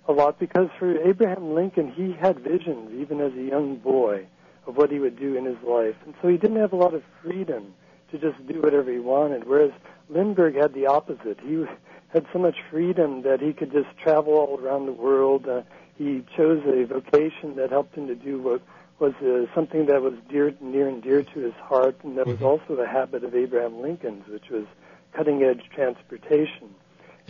a 0.09 0.13
lot 0.13 0.39
because 0.39 0.69
for 0.79 0.99
Abraham 1.09 1.55
Lincoln, 1.55 1.93
he 1.93 2.13
had 2.21 2.41
visions 2.41 2.93
even 3.01 3.21
as 3.21 3.33
a 3.35 3.43
young 3.43 3.77
boy 3.77 4.27
of 4.67 4.77
what 4.77 4.91
he 4.91 4.99
would 4.99 5.19
do 5.19 5.37
in 5.37 5.45
his 5.45 5.57
life, 5.63 5.97
and 6.05 6.15
so 6.21 6.29
he 6.29 6.37
didn't 6.37 6.59
have 6.59 6.73
a 6.73 6.77
lot 6.77 6.95
of 6.95 7.03
freedom 7.23 7.75
to 8.11 8.19
just 8.19 8.45
do 8.47 8.61
whatever 8.61 8.91
he 8.91 8.99
wanted. 8.99 9.47
Whereas 9.47 9.73
Lindbergh 10.09 10.57
had 10.57 10.75
the 10.75 10.87
opposite. 10.87 11.39
He 11.41 11.65
had 12.13 12.27
so 12.33 12.39
much 12.39 12.57
freedom 12.71 13.23
that 13.23 13.41
he 13.41 13.53
could 13.53 13.73
just 13.73 13.89
travel 14.03 14.35
all 14.35 14.59
around 14.61 14.87
the 14.87 14.93
world. 14.93 15.49
Uh, 15.49 15.63
he 15.97 16.25
chose 16.37 16.63
a 16.67 16.85
vocation 16.87 17.57
that 17.57 17.71
helped 17.71 17.95
him 17.95 18.09
to 18.09 18.15
do 18.15 18.41
what 18.41 18.63
was 18.99 19.15
uh, 19.23 19.53
something 19.55 19.87
that 19.87 20.03
was 20.03 20.15
dear, 20.29 20.53
near 20.61 20.89
and 20.89 21.03
dear 21.03 21.23
to 21.23 21.41
his 21.41 21.55
heart, 21.55 21.97
and 22.03 22.19
that 22.19 22.27
was 22.27 22.43
also 22.43 22.75
a 22.75 22.87
habit 22.87 23.25
of 23.25 23.35
Abraham 23.35 23.81
Lincoln's, 23.81 24.27
which 24.29 24.51
was 24.51 24.65
cutting 25.13 25.43
edge 25.43 25.63
transportation. 25.75 26.75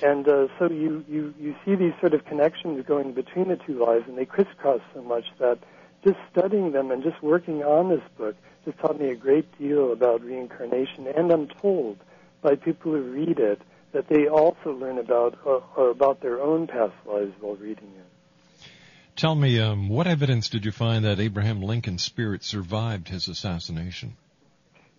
And 0.02 0.26
uh, 0.28 0.46
so 0.58 0.70
you, 0.70 1.04
you, 1.08 1.34
you 1.38 1.54
see 1.64 1.74
these 1.74 1.92
sort 2.00 2.14
of 2.14 2.24
connections 2.24 2.84
going 2.86 3.12
between 3.12 3.48
the 3.48 3.56
two 3.56 3.84
lives, 3.84 4.04
and 4.08 4.16
they 4.16 4.24
crisscross 4.24 4.80
so 4.94 5.02
much 5.02 5.24
that 5.38 5.58
just 6.04 6.18
studying 6.32 6.72
them 6.72 6.90
and 6.90 7.02
just 7.02 7.22
working 7.22 7.62
on 7.62 7.90
this 7.90 8.02
book 8.16 8.36
just 8.64 8.78
taught 8.78 8.98
me 8.98 9.10
a 9.10 9.14
great 9.14 9.46
deal 9.58 9.92
about 9.92 10.22
reincarnation. 10.22 11.06
And 11.06 11.30
I'm 11.30 11.48
told 11.48 11.98
by 12.42 12.56
people 12.56 12.92
who 12.92 13.02
read 13.02 13.38
it 13.38 13.60
that 13.92 14.08
they 14.08 14.28
also 14.28 14.72
learn 14.72 14.98
about 14.98 15.38
uh, 15.46 15.82
about 15.82 16.20
their 16.20 16.40
own 16.40 16.66
past 16.66 16.94
lives 17.04 17.32
while 17.40 17.56
reading 17.56 17.92
it. 17.98 18.68
Tell 19.16 19.34
me, 19.34 19.60
um, 19.60 19.88
what 19.88 20.06
evidence 20.06 20.48
did 20.48 20.64
you 20.64 20.72
find 20.72 21.04
that 21.04 21.20
Abraham 21.20 21.60
Lincoln's 21.60 22.02
spirit 22.02 22.42
survived 22.44 23.08
his 23.08 23.28
assassination? 23.28 24.16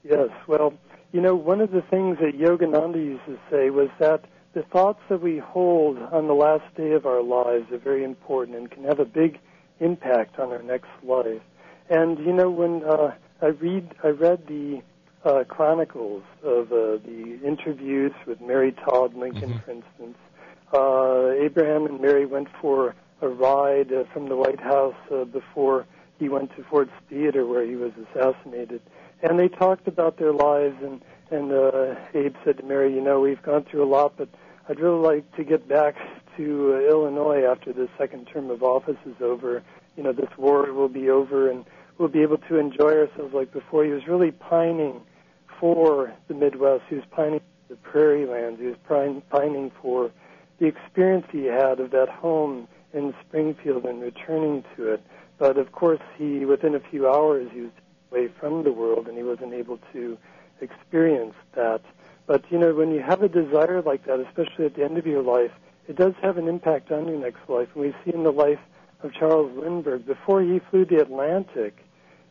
Yes, 0.03 0.29
well, 0.47 0.73
you 1.11 1.21
know, 1.21 1.35
one 1.35 1.61
of 1.61 1.71
the 1.71 1.81
things 1.81 2.17
that 2.19 2.37
Yogananda 2.39 2.95
used 2.95 3.25
to 3.25 3.37
say 3.49 3.69
was 3.69 3.89
that 3.99 4.25
the 4.53 4.63
thoughts 4.63 4.99
that 5.09 5.21
we 5.21 5.37
hold 5.37 5.97
on 5.97 6.27
the 6.27 6.33
last 6.33 6.63
day 6.75 6.91
of 6.91 7.05
our 7.05 7.21
lives 7.21 7.71
are 7.71 7.77
very 7.77 8.03
important 8.03 8.57
and 8.57 8.69
can 8.69 8.83
have 8.83 8.99
a 8.99 9.05
big 9.05 9.39
impact 9.79 10.39
on 10.39 10.51
our 10.51 10.61
next 10.61 10.89
life. 11.03 11.41
And 11.89 12.19
you 12.19 12.33
know, 12.33 12.49
when 12.49 12.83
uh, 12.83 13.13
I 13.41 13.47
read, 13.47 13.93
I 14.03 14.09
read 14.09 14.47
the 14.47 14.81
uh, 15.25 15.43
chronicles 15.47 16.23
of 16.43 16.71
uh, 16.71 16.97
the 17.05 17.39
interviews 17.45 18.13
with 18.25 18.41
Mary 18.41 18.71
Todd 18.71 19.13
Lincoln, 19.15 19.61
for 19.65 19.71
instance. 19.71 20.17
Uh, 20.73 21.31
Abraham 21.43 21.85
and 21.85 21.99
Mary 21.99 22.25
went 22.25 22.47
for 22.61 22.95
a 23.21 23.27
ride 23.27 23.91
uh, 23.91 24.05
from 24.13 24.29
the 24.29 24.35
White 24.35 24.59
House 24.59 24.95
uh, 25.11 25.25
before 25.25 25.85
he 26.17 26.29
went 26.29 26.55
to 26.55 26.63
Ford's 26.63 26.91
Theater, 27.09 27.45
where 27.45 27.65
he 27.65 27.75
was 27.75 27.91
assassinated, 27.97 28.81
and 29.23 29.39
they 29.39 29.47
talked 29.47 29.87
about 29.87 30.17
their 30.17 30.33
lives. 30.33 30.75
And 30.81 31.01
and 31.29 31.51
uh, 31.51 31.95
Abe 32.13 32.35
said 32.43 32.57
to 32.57 32.63
Mary, 32.63 32.93
"You 32.93 33.01
know, 33.01 33.19
we've 33.19 33.41
gone 33.41 33.65
through 33.69 33.83
a 33.83 33.91
lot, 33.91 34.13
but 34.17 34.29
I'd 34.67 34.79
really 34.79 34.99
like 34.99 35.35
to 35.37 35.43
get 35.43 35.67
back 35.67 35.95
to 36.37 36.73
uh, 36.75 36.89
Illinois 36.89 37.43
after 37.43 37.73
the 37.73 37.87
second 37.97 38.27
term 38.27 38.49
of 38.49 38.63
office 38.63 38.97
is 39.05 39.21
over. 39.21 39.63
You 39.95 40.03
know, 40.03 40.13
this 40.13 40.29
war 40.37 40.71
will 40.73 40.89
be 40.89 41.09
over, 41.09 41.49
and 41.49 41.65
we'll 41.97 42.09
be 42.09 42.21
able 42.21 42.37
to 42.37 42.57
enjoy 42.57 42.93
ourselves 42.93 43.33
like 43.33 43.51
before." 43.51 43.85
He 43.85 43.91
was 43.91 44.07
really 44.07 44.31
pining 44.31 45.01
for 45.59 46.11
the 46.27 46.33
Midwest. 46.33 46.83
He 46.89 46.95
was 46.95 47.05
pining 47.11 47.39
for 47.39 47.75
the 47.75 47.75
prairie 47.77 48.25
lands. 48.25 48.59
He 48.59 48.67
was 48.67 48.77
pining 49.29 49.71
for 49.81 50.11
the 50.59 50.65
experience 50.67 51.25
he 51.31 51.45
had 51.45 51.79
of 51.79 51.91
that 51.91 52.09
home 52.09 52.67
in 52.93 53.13
Springfield 53.27 53.85
and 53.85 54.01
returning 54.01 54.63
to 54.75 54.93
it. 54.93 55.01
But 55.37 55.57
of 55.57 55.71
course, 55.71 56.01
he 56.17 56.45
within 56.45 56.75
a 56.75 56.79
few 56.79 57.07
hours 57.09 57.49
he 57.51 57.61
was 57.61 57.71
away 58.11 58.29
from 58.39 58.63
the 58.63 58.71
world, 58.71 59.07
and 59.07 59.17
he 59.17 59.23
wasn't 59.23 59.53
able 59.53 59.79
to 59.93 60.17
experience 60.59 61.35
that. 61.55 61.81
But 62.27 62.43
you 62.51 62.59
know, 62.59 62.73
when 62.73 62.91
you 62.91 63.01
have 63.01 63.21
a 63.23 63.29
desire 63.29 63.81
like 63.81 64.05
that, 64.05 64.19
especially 64.19 64.65
at 64.65 64.75
the 64.75 64.83
end 64.83 64.97
of 64.97 65.07
your 65.07 65.23
life, 65.23 65.51
it 65.87 65.95
does 65.95 66.13
have 66.21 66.37
an 66.37 66.47
impact 66.47 66.91
on 66.91 67.07
your 67.07 67.17
next 67.17 67.49
life. 67.49 67.69
And 67.73 67.83
we 67.83 67.95
see 68.05 68.13
in 68.13 68.23
the 68.23 68.31
life 68.31 68.59
of 69.03 69.13
Charles 69.13 69.51
Lindbergh, 69.57 70.05
before 70.05 70.41
he 70.41 70.59
flew 70.69 70.85
the 70.85 71.01
Atlantic, 71.01 71.75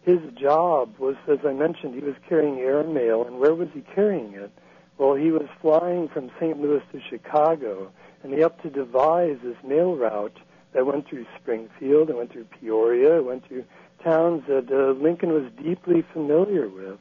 his 0.03 0.21
job 0.41 0.95
was, 0.99 1.17
as 1.29 1.39
I 1.45 1.53
mentioned, 1.53 1.95
he 1.95 2.01
was 2.01 2.15
carrying 2.29 2.59
airmail. 2.59 3.27
And 3.27 3.39
where 3.39 3.55
was 3.55 3.69
he 3.75 3.83
carrying 3.95 4.33
it? 4.35 4.51
Well, 4.97 5.15
he 5.15 5.31
was 5.31 5.49
flying 5.61 6.09
from 6.09 6.31
St. 6.39 6.61
Louis 6.61 6.83
to 6.93 7.01
Chicago, 7.09 7.91
and 8.23 8.33
he 8.33 8.41
helped 8.41 8.63
to 8.63 8.71
devise 8.71 9.39
this 9.43 9.57
mail 9.65 9.97
route 9.97 10.39
that 10.73 10.87
went 10.87 11.09
through 11.09 11.27
Springfield, 11.41 12.11
it 12.11 12.17
went 12.17 12.33
through 12.33 12.45
Peoria, 12.61 13.17
it 13.17 13.25
went 13.25 13.47
through 13.47 13.65
towns 14.03 14.45
that 14.49 14.71
uh, 14.71 15.01
Lincoln 15.01 15.33
was 15.33 15.51
deeply 15.63 16.05
familiar 16.13 16.69
with. 16.69 16.99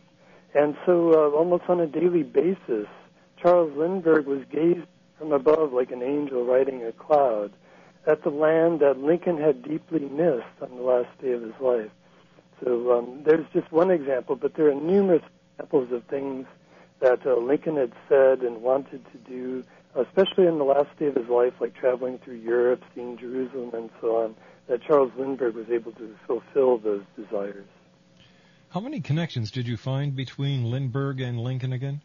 And 0.53 0.75
so, 0.85 1.13
uh, 1.13 1.37
almost 1.37 1.63
on 1.67 1.79
a 1.79 1.87
daily 1.87 2.23
basis, 2.23 2.87
Charles 3.41 3.71
Lindbergh 3.77 4.25
was 4.25 4.43
gazed 4.51 4.87
from 5.17 5.31
above 5.31 5.73
like 5.73 5.91
an 5.91 6.01
angel 6.01 6.45
riding 6.45 6.83
a 6.83 6.91
cloud 6.91 7.51
at 8.07 8.23
the 8.23 8.29
land 8.29 8.79
that 8.79 8.97
Lincoln 8.97 9.37
had 9.37 9.61
deeply 9.61 9.99
missed 9.99 10.61
on 10.61 10.75
the 10.75 10.81
last 10.81 11.09
day 11.21 11.33
of 11.33 11.41
his 11.41 11.53
life. 11.59 11.91
So 12.63 12.97
um, 12.97 13.21
there's 13.23 13.45
just 13.53 13.71
one 13.71 13.91
example, 13.91 14.35
but 14.35 14.55
there 14.55 14.69
are 14.69 14.75
numerous 14.75 15.21
examples 15.53 15.91
of 15.91 16.03
things 16.05 16.45
that 17.01 17.25
uh, 17.25 17.35
Lincoln 17.35 17.77
had 17.77 17.93
said 18.07 18.39
and 18.41 18.61
wanted 18.61 19.05
to 19.11 19.17
do, 19.29 19.63
especially 19.95 20.47
in 20.47 20.57
the 20.57 20.65
last 20.65 20.89
day 20.97 21.07
of 21.07 21.15
his 21.15 21.29
life, 21.29 21.53
like 21.59 21.75
traveling 21.75 22.17
through 22.19 22.35
Europe, 22.35 22.81
seeing 22.95 23.17
Jerusalem, 23.17 23.71
and 23.73 23.89
so 24.01 24.17
on, 24.17 24.35
that 24.69 24.81
Charles 24.83 25.11
Lindbergh 25.17 25.55
was 25.55 25.69
able 25.69 25.91
to 25.93 26.15
fulfill 26.25 26.77
those 26.77 27.03
desires. 27.17 27.65
How 28.69 28.79
many 28.79 29.01
connections 29.01 29.49
did 29.51 29.67
you 29.67 29.77
find 29.77 30.15
between 30.15 30.63
Lindbergh 30.69 31.19
and 31.21 31.39
Lincoln 31.39 31.73
again? 31.73 32.01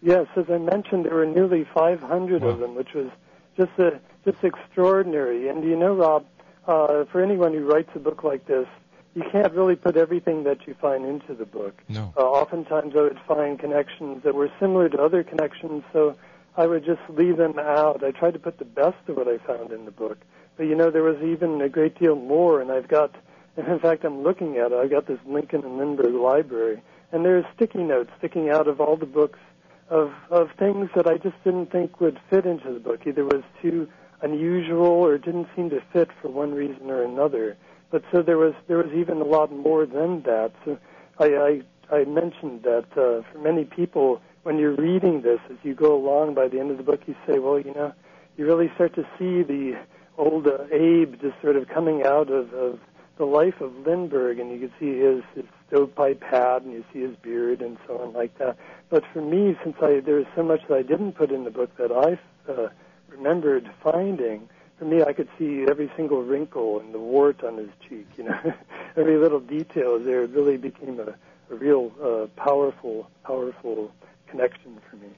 Yes, 0.00 0.26
as 0.36 0.46
I 0.50 0.56
mentioned, 0.58 1.04
there 1.04 1.14
were 1.14 1.26
nearly 1.26 1.66
500 1.74 2.42
Wow. 2.42 2.48
of 2.48 2.58
them, 2.60 2.74
which 2.74 2.94
was 2.94 3.10
just 3.56 3.72
a, 3.78 4.00
just 4.24 4.42
extraordinary. 4.42 5.48
And 5.48 5.62
you 5.64 5.76
know, 5.76 5.94
Rob, 5.94 6.24
uh, 6.66 7.04
for 7.12 7.22
anyone 7.22 7.52
who 7.52 7.66
writes 7.66 7.90
a 7.94 7.98
book 7.98 8.24
like 8.24 8.46
this, 8.46 8.66
you 9.14 9.22
can't 9.30 9.52
really 9.52 9.76
put 9.76 9.96
everything 9.96 10.44
that 10.44 10.66
you 10.66 10.74
find 10.80 11.04
into 11.04 11.34
the 11.34 11.44
book. 11.44 11.74
No. 11.88 12.14
Uh, 12.16 12.20
oftentimes, 12.22 12.94
I 12.96 13.02
would 13.02 13.20
find 13.26 13.58
connections 13.58 14.22
that 14.22 14.34
were 14.34 14.50
similar 14.60 14.88
to 14.88 14.98
other 15.02 15.22
connections, 15.24 15.82
so 15.92 16.16
I 16.58 16.66
would 16.66 16.84
just 16.84 17.00
leave 17.08 17.36
them 17.36 17.56
out. 17.56 18.02
I 18.02 18.10
tried 18.10 18.32
to 18.32 18.40
put 18.40 18.58
the 18.58 18.64
best 18.64 18.96
of 19.06 19.16
what 19.16 19.28
I 19.28 19.38
found 19.38 19.70
in 19.70 19.84
the 19.84 19.92
book, 19.92 20.18
but 20.56 20.64
you 20.64 20.74
know, 20.74 20.90
there 20.90 21.04
was 21.04 21.22
even 21.22 21.60
a 21.62 21.68
great 21.68 21.96
deal 22.00 22.16
more. 22.16 22.60
And 22.60 22.72
I've 22.72 22.88
got, 22.88 23.14
in 23.56 23.78
fact, 23.78 24.04
I'm 24.04 24.24
looking 24.24 24.56
at 24.56 24.72
it. 24.72 24.74
I've 24.74 24.90
got 24.90 25.06
this 25.06 25.20
Lincoln 25.24 25.62
and 25.64 25.78
Lindbergh 25.78 26.14
library, 26.14 26.82
and 27.12 27.24
there's 27.24 27.44
sticky 27.54 27.84
notes 27.84 28.10
sticking 28.18 28.50
out 28.50 28.66
of 28.66 28.80
all 28.80 28.96
the 28.96 29.06
books 29.06 29.38
of 29.88 30.12
of 30.30 30.50
things 30.58 30.90
that 30.96 31.06
I 31.06 31.16
just 31.16 31.36
didn't 31.44 31.70
think 31.70 32.00
would 32.00 32.18
fit 32.28 32.44
into 32.44 32.72
the 32.72 32.80
book. 32.80 33.06
Either 33.06 33.24
was 33.24 33.44
too 33.62 33.88
unusual 34.20 34.84
or 34.84 35.16
didn't 35.16 35.46
seem 35.54 35.70
to 35.70 35.80
fit 35.92 36.10
for 36.20 36.28
one 36.28 36.52
reason 36.52 36.90
or 36.90 37.04
another. 37.04 37.56
But 37.92 38.02
so 38.10 38.20
there 38.20 38.36
was 38.36 38.54
there 38.66 38.78
was 38.78 38.92
even 38.94 39.20
a 39.20 39.24
lot 39.24 39.52
more 39.52 39.86
than 39.86 40.22
that. 40.22 40.50
So 40.64 40.76
I 41.20 41.62
I, 41.90 41.98
I 41.98 42.04
mentioned 42.04 42.64
that 42.64 42.86
uh, 42.96 43.22
for 43.30 43.38
many 43.38 43.64
people, 43.64 44.20
when 44.42 44.58
you're 44.58 44.76
reading 44.76 45.22
this, 45.22 45.40
as 45.50 45.56
you 45.62 45.74
go 45.74 45.94
along, 45.96 46.34
by 46.34 46.48
the 46.48 46.58
end 46.58 46.70
of 46.70 46.76
the 46.76 46.82
book, 46.82 47.00
you 47.06 47.14
say, 47.26 47.38
well, 47.38 47.58
you 47.58 47.74
know, 47.74 47.92
you 48.36 48.46
really 48.46 48.70
start 48.74 48.94
to 48.94 49.02
see 49.18 49.42
the 49.42 49.78
old 50.16 50.46
uh, 50.46 50.64
Abe 50.72 51.20
just 51.20 51.40
sort 51.42 51.56
of 51.56 51.68
coming 51.68 52.04
out 52.04 52.30
of, 52.30 52.52
of 52.54 52.78
the 53.18 53.24
life 53.24 53.60
of 53.60 53.72
Lindbergh, 53.86 54.38
and 54.38 54.50
you 54.50 54.68
can 54.68 54.72
see 54.78 54.98
his, 54.98 55.22
his 55.34 55.44
stovepipe 55.66 56.22
hat, 56.22 56.62
and 56.62 56.72
you 56.72 56.84
see 56.92 57.00
his 57.00 57.16
beard, 57.16 57.60
and 57.60 57.76
so 57.86 57.98
on 57.98 58.12
like 58.12 58.36
that. 58.38 58.56
But 58.90 59.04
for 59.12 59.20
me, 59.20 59.56
since 59.62 59.76
I 59.82 60.00
there 60.00 60.16
was 60.16 60.26
so 60.36 60.42
much 60.42 60.60
that 60.68 60.76
I 60.76 60.82
didn't 60.82 61.12
put 61.12 61.30
in 61.30 61.44
the 61.44 61.50
book 61.50 61.76
that 61.76 61.92
I 61.92 62.18
uh, 62.50 62.68
remembered 63.08 63.68
finding, 63.82 64.48
for 64.78 64.84
me, 64.84 65.02
I 65.02 65.12
could 65.12 65.28
see 65.38 65.66
every 65.68 65.90
single 65.96 66.22
wrinkle 66.22 66.78
and 66.78 66.94
the 66.94 67.00
wart 67.00 67.42
on 67.42 67.56
his 67.56 67.70
cheek. 67.88 68.06
You 68.16 68.24
know, 68.24 68.54
every 68.96 69.18
little 69.18 69.40
detail 69.40 69.98
there. 69.98 70.24
Really 70.26 70.56
became 70.56 71.00
a, 71.00 71.14
a 71.52 71.56
real 71.56 71.90
uh, 72.00 72.26
powerful, 72.40 73.10
powerful 73.24 73.90
connection 74.30 74.78
for 74.88 74.96
me. 74.96 75.08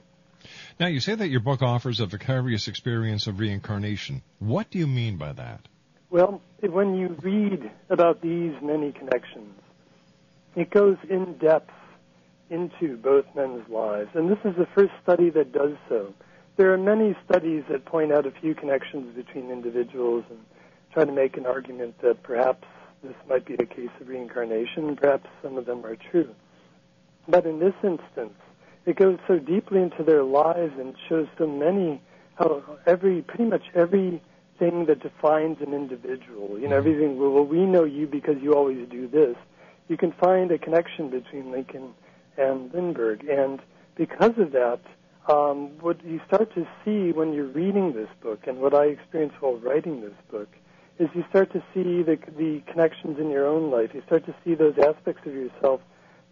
Now, 0.79 0.87
you 0.87 0.99
say 0.99 1.15
that 1.15 1.29
your 1.29 1.39
book 1.39 1.61
offers 1.61 1.99
a 1.99 2.05
vicarious 2.05 2.67
experience 2.67 3.27
of 3.27 3.39
reincarnation. 3.39 4.23
What 4.39 4.69
do 4.71 4.79
you 4.79 4.87
mean 4.87 5.17
by 5.17 5.33
that? 5.33 5.67
Well, 6.09 6.41
when 6.61 6.95
you 6.95 7.15
read 7.21 7.71
about 7.89 8.21
these 8.21 8.53
many 8.61 8.91
connections, 8.91 9.53
it 10.55 10.69
goes 10.69 10.97
in 11.09 11.37
depth 11.37 11.71
into 12.49 12.97
both 12.97 13.25
men's 13.35 13.67
lives. 13.69 14.09
And 14.13 14.29
this 14.29 14.39
is 14.43 14.55
the 14.57 14.67
first 14.75 14.91
study 15.03 15.29
that 15.29 15.53
does 15.53 15.77
so. 15.87 16.13
There 16.57 16.73
are 16.73 16.77
many 16.77 17.15
studies 17.29 17.63
that 17.69 17.85
point 17.85 18.11
out 18.11 18.25
a 18.25 18.31
few 18.31 18.53
connections 18.53 19.15
between 19.15 19.49
individuals 19.49 20.25
and 20.29 20.39
try 20.93 21.05
to 21.05 21.11
make 21.11 21.37
an 21.37 21.45
argument 21.45 21.95
that 22.01 22.23
perhaps 22.23 22.67
this 23.01 23.15
might 23.29 23.45
be 23.45 23.53
a 23.53 23.65
case 23.65 23.89
of 23.99 24.09
reincarnation, 24.09 24.95
perhaps 24.95 25.27
some 25.41 25.57
of 25.57 25.65
them 25.65 25.85
are 25.85 25.95
true. 25.95 26.35
But 27.27 27.45
in 27.45 27.59
this 27.59 27.73
instance, 27.83 28.37
it 28.85 28.95
goes 28.95 29.19
so 29.27 29.37
deeply 29.39 29.81
into 29.81 30.03
their 30.03 30.23
lives 30.23 30.73
and 30.79 30.95
shows 31.07 31.27
so 31.37 31.47
many 31.47 32.01
how 32.35 32.63
every 32.85 33.21
pretty 33.21 33.45
much 33.45 33.63
every 33.75 34.21
thing 34.57 34.85
that 34.85 35.01
defines 35.01 35.57
an 35.61 35.73
individual. 35.73 36.57
You 36.59 36.67
know, 36.67 36.77
everything. 36.77 37.19
Well, 37.19 37.45
we 37.45 37.65
know 37.65 37.83
you 37.83 38.07
because 38.07 38.35
you 38.41 38.53
always 38.53 38.87
do 38.89 39.07
this. 39.07 39.35
You 39.87 39.97
can 39.97 40.11
find 40.13 40.51
a 40.51 40.57
connection 40.57 41.09
between 41.09 41.51
Lincoln 41.51 41.93
and 42.37 42.73
Lindbergh, 42.73 43.23
and 43.25 43.59
because 43.95 44.33
of 44.37 44.51
that, 44.53 44.79
um, 45.27 45.77
what 45.79 46.03
you 46.05 46.21
start 46.27 46.53
to 46.55 46.65
see 46.83 47.11
when 47.11 47.33
you're 47.33 47.45
reading 47.45 47.93
this 47.93 48.09
book, 48.21 48.47
and 48.47 48.59
what 48.59 48.73
I 48.73 48.85
experienced 48.85 49.41
while 49.41 49.57
writing 49.57 50.01
this 50.01 50.13
book, 50.31 50.49
is 50.97 51.09
you 51.13 51.25
start 51.29 51.51
to 51.53 51.63
see 51.73 52.03
the 52.03 52.17
the 52.37 52.61
connections 52.71 53.19
in 53.19 53.29
your 53.29 53.45
own 53.45 53.69
life. 53.69 53.91
You 53.93 54.01
start 54.05 54.25
to 54.25 54.35
see 54.43 54.55
those 54.55 54.77
aspects 54.77 55.25
of 55.27 55.33
yourself 55.33 55.81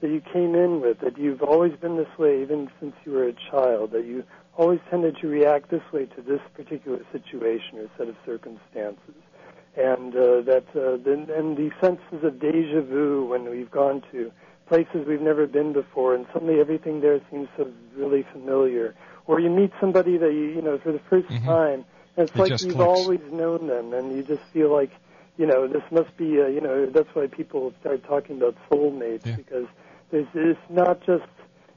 that 0.02 0.10
you 0.10 0.22
came 0.22 0.56
in 0.56 0.82
with, 0.82 1.00
that 1.02 1.18
you've 1.18 1.42
always 1.42 1.74
been 1.80 1.98
this 1.98 2.18
way 2.18 2.42
even 2.42 2.70
since 2.80 2.94
you 3.06 3.12
were 3.12 3.28
a 3.28 3.34
child, 3.52 3.92
that 3.92 4.06
you 4.06 4.24
always 4.58 4.80
tended 4.90 5.18
to 5.22 5.28
react 5.28 5.70
this 5.70 5.82
way 5.92 6.06
to 6.06 6.22
this 6.22 6.42
particular 6.54 7.00
situation 7.12 7.80
or 7.80 7.90
set 7.98 8.08
of 8.08 8.16
circumstances. 8.26 9.16
And 9.78 10.14
uh, 10.16 10.42
that 10.42 10.66
uh, 10.76 10.98
the, 11.04 11.26
and 11.38 11.56
the 11.56 11.70
senses 11.80 12.24
of 12.24 12.40
deja 12.40 12.82
vu 12.82 13.26
when 13.26 13.50
we've 13.50 13.72
gone 13.72 14.02
to 14.12 14.32
places 14.68 15.06
we've 15.08 15.22
never 15.22 15.48
been 15.48 15.74
before, 15.74 16.16
and 16.16 16.26
suddenly 16.34 16.60
everything 16.60 17.02
there 17.02 17.20
seems 17.32 17.48
so 17.58 17.72
really 17.96 18.26
familiar. 18.34 18.96
Or 19.28 19.40
you 19.40 19.50
meet 19.50 19.72
somebody 19.80 20.18
that 20.18 20.32
you 20.34 20.46
you 20.56 20.62
know 20.62 20.78
for 20.80 20.92
the 20.92 21.00
1st 21.10 21.28
Mhm. 21.30 21.46
time, 21.46 21.86
and 22.18 22.28
it's 22.28 22.36
It 22.36 22.40
like 22.40 22.62
you've 22.62 22.76
clicks. 22.76 22.90
always 22.90 23.22
known 23.32 23.68
them, 23.68 23.94
and 23.94 24.16
you 24.16 24.24
just 24.24 24.42
feel 24.52 24.70
like 24.72 24.92
you 25.38 25.46
know 25.46 25.68
this 25.68 25.84
must 25.92 26.16
be 26.18 26.38
a, 26.40 26.50
you 26.50 26.62
know 26.62 26.88
that's 26.88 27.14
why 27.14 27.28
people 27.28 27.72
start 27.80 28.04
talking 28.04 28.38
about 28.38 28.56
soulmates 28.70 29.26
Yeah. 29.26 29.36
because 29.38 29.68
there's 30.12 30.28
it's 30.34 30.60
not 30.70 31.00
just 31.06 31.24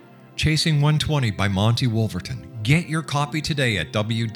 Chasing 0.35 0.75
120 0.75 1.31
by 1.31 1.47
Monty 1.47 1.87
Wolverton. 1.87 2.47
Get 2.63 2.87
your 2.87 3.01
copy 3.01 3.41
today 3.41 3.77
at 3.77 3.91
www.ptm.org 3.91 4.29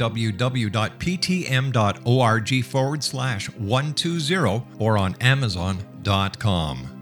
forward 2.63 3.03
slash 3.03 3.49
120 3.49 4.65
or 4.79 4.97
on 4.97 5.15
amazon.com. 5.21 6.94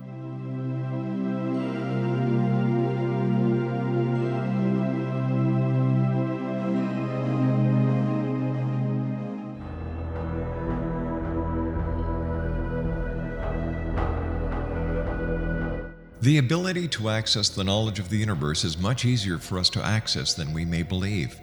The 16.24 16.38
ability 16.38 16.88
to 16.88 17.10
access 17.10 17.50
the 17.50 17.66
knowledge 17.66 18.00
of 18.00 18.08
the 18.08 18.16
universe 18.16 18.64
is 18.64 18.78
much 18.78 19.04
easier 19.04 19.38
for 19.38 19.60
us 19.60 19.70
to 19.72 19.84
access 19.84 20.34
than 20.34 20.54
we 20.54 20.64
may 20.64 20.82
believe. 20.82 21.38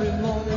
Every 0.00 0.12
morning 0.22 0.47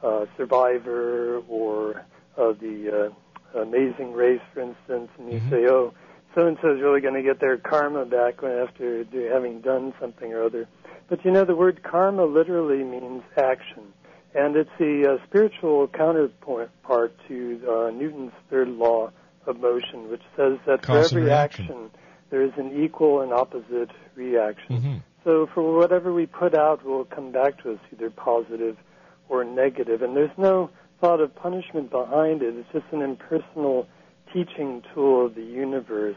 uh, 0.06 0.26
Survivor 0.36 1.42
or 1.48 2.04
uh, 2.38 2.52
the 2.60 3.06
uh, 3.06 3.10
Amazing 3.56 4.14
Race, 4.14 4.42
for 4.54 4.62
instance, 4.62 5.10
and 5.18 5.32
you 5.32 5.42
say, 5.50 5.68
"Oh, 5.68 5.94
so 6.36 6.48
and 6.48 6.58
so 6.62 6.74
is 6.74 6.82
really 6.82 7.02
going 7.02 7.16
to 7.16 7.24
get 7.24 7.40
their 7.40 7.58
karma 7.58 8.06
back 8.06 8.44
after 8.44 9.06
having 9.32 9.62
done 9.62 9.94
something 10.00 10.34
or 10.34 10.44
other." 10.44 10.68
But 11.10 11.26
you 11.26 11.32
know, 11.32 11.44
the 11.46 11.56
word 11.56 11.84
karma 11.84 12.26
literally 12.26 12.84
means 12.84 13.24
action, 13.38 13.94
and 14.34 14.56
it's 14.56 14.70
the 14.80 15.18
uh, 15.20 15.26
spiritual 15.28 15.88
counterpart 15.88 16.72
part 16.84 17.14
to 17.28 17.62
uh, 17.70 17.92
Newton's 17.92 18.32
third 18.50 18.70
law 18.70 19.12
of 19.46 19.60
motion, 19.60 20.10
which 20.10 20.22
says 20.38 20.58
that 20.68 20.82
Cause 20.84 21.12
for 21.12 21.18
every 21.18 21.24
reaction. 21.28 21.66
action 21.66 21.92
there 22.32 22.42
is 22.42 22.54
an 22.58 22.82
equal 22.82 23.22
and 23.22 23.32
opposite 23.32 23.92
reaction. 24.16 24.78
Mm-hmm. 24.78 24.98
So 25.24 25.48
for 25.54 25.78
whatever 25.78 26.12
we 26.12 26.26
put 26.26 26.56
out 26.56 26.84
will 26.84 27.06
come 27.06 27.32
back 27.32 27.62
to 27.62 27.74
us, 27.74 27.80
either 27.94 28.10
positive 28.10 28.78
or 29.30 29.44
negative. 29.44 30.02
And 30.02 30.16
there's 30.16 30.36
no 30.38 30.72
thought 31.02 31.20
of 31.20 31.36
punishment 31.36 31.90
behind 31.90 32.44
it. 32.44 32.56
It's 32.56 32.72
just 32.72 32.86
an 32.94 33.02
impersonal 33.02 33.88
teaching 34.32 34.84
tool 34.94 35.26
of 35.26 35.36
the 35.36 35.44
universe. 35.44 36.16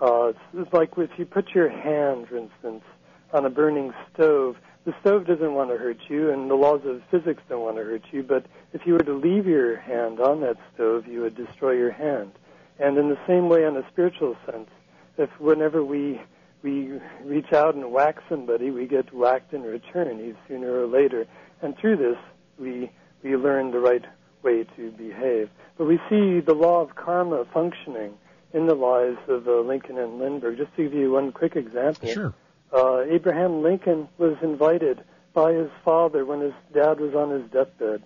Uh, 0.00 0.32
it's, 0.54 0.72
like 0.72 0.90
if 0.96 1.10
you 1.18 1.26
put 1.26 1.50
your 1.54 1.68
hand, 1.68 2.28
for 2.28 2.38
instance, 2.38 2.84
on 3.32 3.44
a 3.44 3.50
burning 3.50 3.92
stove, 4.14 4.56
the 4.84 4.94
stove 5.00 5.26
doesn't 5.26 5.54
want 5.54 5.70
to 5.70 5.76
hurt 5.76 5.98
you, 6.08 6.30
and 6.30 6.50
the 6.50 6.54
laws 6.54 6.80
of 6.84 7.02
physics 7.10 7.42
don't 7.48 7.62
want 7.62 7.76
to 7.76 7.84
hurt 7.84 8.02
you. 8.10 8.22
But 8.22 8.46
if 8.72 8.82
you 8.86 8.94
were 8.94 9.04
to 9.04 9.12
leave 9.12 9.46
your 9.46 9.76
hand 9.76 10.20
on 10.20 10.40
that 10.40 10.56
stove, 10.74 11.06
you 11.06 11.20
would 11.20 11.36
destroy 11.36 11.72
your 11.72 11.92
hand. 11.92 12.32
And 12.78 12.96
in 12.98 13.08
the 13.08 13.18
same 13.26 13.48
way, 13.48 13.64
on 13.64 13.76
a 13.76 13.86
spiritual 13.90 14.36
sense, 14.46 14.70
if 15.18 15.30
whenever 15.38 15.84
we 15.84 16.20
we 16.62 17.00
reach 17.24 17.52
out 17.52 17.74
and 17.74 17.92
whack 17.92 18.18
somebody, 18.28 18.70
we 18.70 18.86
get 18.86 19.12
whacked 19.12 19.52
in 19.52 19.62
return 19.62 20.36
sooner 20.46 20.80
or 20.80 20.86
later. 20.86 21.26
And 21.60 21.76
through 21.76 21.96
this, 21.96 22.16
we 22.58 22.90
we 23.22 23.36
learn 23.36 23.70
the 23.70 23.80
right 23.80 24.04
way 24.42 24.64
to 24.76 24.90
behave. 24.92 25.50
But 25.78 25.86
we 25.86 25.98
see 26.08 26.40
the 26.40 26.54
law 26.54 26.80
of 26.82 26.94
karma 26.94 27.44
functioning 27.52 28.14
in 28.52 28.66
the 28.66 28.74
lives 28.74 29.18
of 29.28 29.48
uh, 29.48 29.60
Lincoln 29.60 29.98
and 29.98 30.18
Lindbergh. 30.18 30.58
Just 30.58 30.74
to 30.76 30.82
give 30.84 30.94
you 30.94 31.12
one 31.12 31.32
quick 31.32 31.56
example. 31.56 32.08
Sure. 32.08 32.34
Uh, 32.72 33.02
Abraham 33.08 33.62
Lincoln 33.62 34.08
was 34.18 34.36
invited 34.42 35.02
by 35.34 35.52
his 35.52 35.70
father 35.84 36.24
when 36.24 36.40
his 36.40 36.52
dad 36.72 37.00
was 37.00 37.14
on 37.14 37.30
his 37.30 37.50
deathbed 37.50 38.02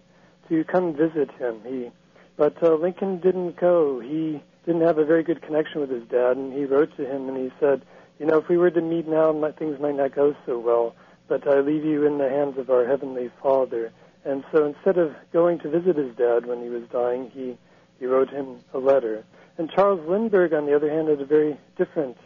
to 0.49 0.65
come 0.65 0.95
visit 0.95 1.31
him. 1.33 1.61
He, 1.65 1.91
but 2.37 2.63
uh, 2.63 2.75
Lincoln 2.75 3.19
didn't 3.21 3.57
go. 3.57 4.01
He 4.01 4.43
didn't 4.65 4.83
have 4.83 4.99
a 4.99 5.05
very 5.05 5.23
good 5.23 5.43
connection 5.43 5.81
with 5.81 5.91
his 5.91 6.05
dad, 6.09 6.37
and 6.37 6.53
he 6.53 6.65
wrote 6.65 6.97
to 6.97 7.05
him 7.05 7.29
and 7.29 7.37
he 7.37 7.51
said, 7.59 7.83
"You 8.19 8.27
know, 8.27 8.39
if 8.39 8.49
we 8.49 8.57
were 8.57 8.71
to 8.71 8.81
meet 8.81 9.09
now, 9.09 9.33
my, 9.33 9.53
things 9.53 9.81
might 9.81 9.97
not 9.97 10.15
go 10.15 10.35
so 10.45 10.59
well. 10.59 10.95
But 11.29 11.47
I 11.49 11.61
leave 11.61 11.85
you 11.85 12.07
in 12.07 12.19
the 12.19 12.29
hands 12.29 12.59
of 12.59 12.71
our 12.71 12.87
heavenly 12.87 13.31
Father." 13.43 13.93
And 14.27 14.45
so 14.53 14.67
instead 14.67 14.99
of 14.99 15.15
going 15.33 15.61
to 15.61 15.71
visit 15.71 15.97
his 15.97 16.15
dad 16.17 16.47
when 16.47 16.61
he 16.61 16.69
was 16.69 16.83
dying, 16.93 17.31
he 17.33 17.57
he 18.01 18.07
wrote 18.07 18.29
him 18.29 18.59
a 18.75 18.79
letter. 18.79 19.25
And 19.57 19.71
Charles 19.71 20.07
Lindbergh, 20.07 20.53
on 20.53 20.67
the 20.67 20.75
other 20.75 20.91
hand, 20.91 21.09
had 21.09 21.21
a 21.21 21.25
very 21.25 21.57
different 21.79 22.17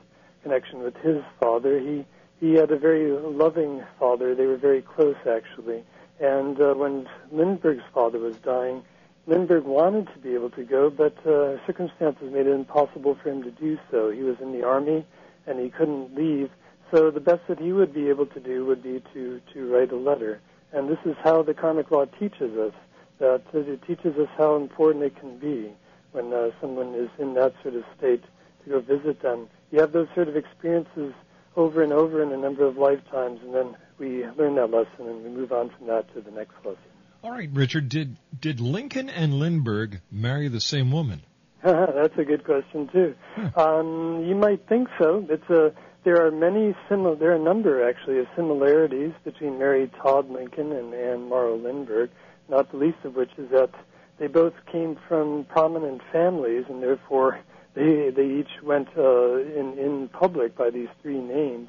connection 0.42 0.82
with 0.82 0.96
his 0.96 1.22
father. 1.38 1.78
He 1.78 2.06
he 2.40 2.54
had 2.54 2.70
a 2.70 2.78
very 2.78 3.12
loving 3.12 3.84
father. 3.98 4.34
They 4.34 4.46
were 4.46 4.56
very 4.56 4.80
close, 4.80 5.16
actually. 5.28 5.84
And 6.18 6.58
uh, 6.60 6.72
when 6.74 7.06
Lindbergh's 7.30 7.84
father 7.92 8.18
was 8.18 8.36
dying, 8.36 8.82
Lindbergh 9.26 9.64
wanted 9.64 10.08
to 10.14 10.18
be 10.18 10.34
able 10.34 10.50
to 10.50 10.64
go, 10.64 10.88
but 10.88 11.14
uh, 11.26 11.64
circumstances 11.66 12.32
made 12.32 12.46
it 12.46 12.54
impossible 12.54 13.16
for 13.22 13.28
him 13.28 13.42
to 13.42 13.50
do 13.50 13.78
so. 13.90 14.10
He 14.10 14.22
was 14.22 14.36
in 14.40 14.52
the 14.52 14.64
army, 14.64 15.06
and 15.46 15.60
he 15.60 15.68
couldn't 15.68 16.14
leave. 16.14 16.50
So 16.94 17.10
the 17.10 17.20
best 17.20 17.42
that 17.48 17.58
he 17.58 17.72
would 17.72 17.92
be 17.92 18.08
able 18.08 18.26
to 18.26 18.40
do 18.40 18.64
would 18.64 18.82
be 18.82 19.02
to 19.12 19.40
to 19.52 19.70
write 19.70 19.92
a 19.92 19.96
letter. 19.96 20.40
And 20.72 20.88
this 20.88 20.98
is 21.04 21.16
how 21.22 21.42
the 21.42 21.54
karmic 21.54 21.90
law 21.90 22.04
teaches 22.04 22.56
us 22.56 22.74
that 23.18 23.42
it 23.52 23.82
teaches 23.86 24.16
us 24.16 24.28
how 24.36 24.56
important 24.56 25.04
it 25.04 25.18
can 25.18 25.38
be 25.38 25.72
when 26.12 26.32
uh, 26.32 26.50
someone 26.60 26.94
is 26.94 27.10
in 27.18 27.34
that 27.34 27.52
sort 27.62 27.74
of 27.74 27.84
state 27.96 28.22
to 28.64 28.70
go 28.70 28.80
visit 28.80 29.22
them. 29.22 29.48
You 29.70 29.80
have 29.80 29.92
those 29.92 30.08
sort 30.14 30.28
of 30.28 30.36
experiences 30.36 31.12
over 31.56 31.82
and 31.82 31.92
over 31.92 32.22
in 32.22 32.32
a 32.32 32.36
number 32.36 32.64
of 32.64 32.76
lifetimes, 32.76 33.40
and 33.42 33.54
then 33.54 33.76
we 33.98 34.26
learn 34.38 34.54
that 34.56 34.70
lesson 34.70 35.06
and 35.06 35.22
we 35.22 35.30
move 35.30 35.52
on 35.52 35.70
from 35.76 35.86
that 35.88 36.12
to 36.14 36.20
the 36.20 36.30
next 36.30 36.54
lesson. 36.64 36.78
All 37.22 37.30
right, 37.30 37.50
Richard, 37.52 37.90
did 37.90 38.16
did 38.40 38.60
Lincoln 38.60 39.10
and 39.10 39.34
Lindbergh 39.34 40.00
marry 40.10 40.48
the 40.48 40.60
same 40.60 40.90
woman? 40.90 41.20
That's 41.62 42.16
a 42.16 42.24
good 42.24 42.44
question 42.44 42.88
too. 42.90 43.14
Um, 43.54 44.24
you 44.26 44.34
might 44.34 44.66
think 44.66 44.88
so. 44.98 45.26
It's 45.28 45.50
a 45.50 45.74
there 46.04 46.24
are 46.24 46.30
many 46.30 46.74
similar. 46.88 47.16
There 47.16 47.32
are 47.32 47.36
a 47.36 47.38
number 47.38 47.88
actually 47.88 48.18
of 48.18 48.26
similarities 48.34 49.12
between 49.24 49.58
Mary 49.58 49.90
Todd 50.02 50.30
Lincoln 50.30 50.72
and 50.72 50.94
Anne 50.94 51.28
Morrow 51.28 51.56
Lindbergh. 51.56 52.10
Not 52.48 52.70
the 52.70 52.78
least 52.78 52.98
of 53.04 53.14
which 53.14 53.30
is 53.38 53.50
that 53.50 53.70
they 54.18 54.26
both 54.26 54.54
came 54.70 54.98
from 55.08 55.44
prominent 55.44 56.02
families, 56.12 56.64
and 56.68 56.82
therefore 56.82 57.40
they 57.74 58.10
they 58.10 58.26
each 58.26 58.62
went 58.62 58.88
uh, 58.96 59.36
in 59.38 59.78
in 59.78 60.08
public 60.08 60.56
by 60.56 60.70
these 60.70 60.88
three 61.02 61.20
names. 61.20 61.68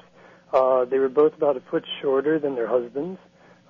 Uh, 0.52 0.84
they 0.84 0.98
were 0.98 1.08
both 1.08 1.34
about 1.34 1.56
a 1.56 1.60
foot 1.70 1.84
shorter 2.00 2.38
than 2.38 2.54
their 2.54 2.68
husbands, 2.68 3.18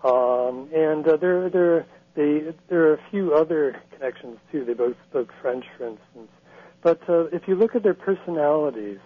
um, 0.05 0.69
and 0.75 1.07
uh, 1.07 1.17
there 1.17 1.51
there 1.51 1.87
they 2.15 2.55
there 2.69 2.89
are 2.89 2.95
a 2.95 3.01
few 3.11 3.35
other 3.35 3.81
connections 3.93 4.39
too. 4.51 4.65
They 4.65 4.75
both 4.75 4.97
spoke 5.09 5.31
French, 5.41 5.65
for 5.77 5.87
instance. 5.89 6.31
But 6.83 7.01
uh, 7.09 7.27
if 7.27 7.47
you 7.47 7.55
look 7.55 7.77
at 7.77 7.83
their 7.85 7.95
personalities, 7.95 8.99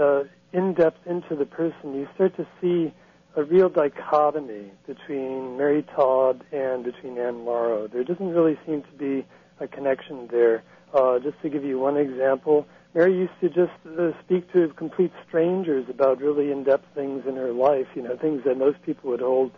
uh, 0.00 0.24
in 0.52 0.74
depth 0.74 1.06
into 1.06 1.36
the 1.36 1.46
person, 1.46 1.94
you 1.94 2.08
start 2.14 2.36
to 2.36 2.46
see 2.60 2.92
a 3.36 3.44
real 3.44 3.68
dichotomy 3.68 4.72
between 4.86 5.56
Mary 5.56 5.84
Todd 5.94 6.42
and 6.52 6.84
between 6.84 7.16
Anne 7.18 7.44
Morrow. 7.44 7.86
There 7.86 8.02
doesn't 8.02 8.30
really 8.30 8.58
seem 8.66 8.82
to 8.82 8.92
be 8.98 9.26
a 9.60 9.68
connection 9.68 10.28
there. 10.30 10.62
Uh, 10.92 11.20
just 11.20 11.40
to 11.42 11.48
give 11.48 11.64
you 11.64 11.78
one 11.78 11.96
example, 11.96 12.66
Mary 12.94 13.16
used 13.16 13.38
to 13.40 13.48
just 13.48 13.70
uh, 13.86 14.10
speak 14.24 14.52
to 14.52 14.68
complete 14.76 15.12
strangers 15.28 15.86
about 15.88 16.20
really 16.20 16.50
in-depth 16.50 16.86
things 16.94 17.22
in 17.28 17.36
her 17.36 17.52
life, 17.52 17.86
you 17.94 18.02
know, 18.02 18.16
things 18.16 18.42
that 18.44 18.58
most 18.58 18.82
people 18.82 19.10
would 19.10 19.20
hold 19.20 19.52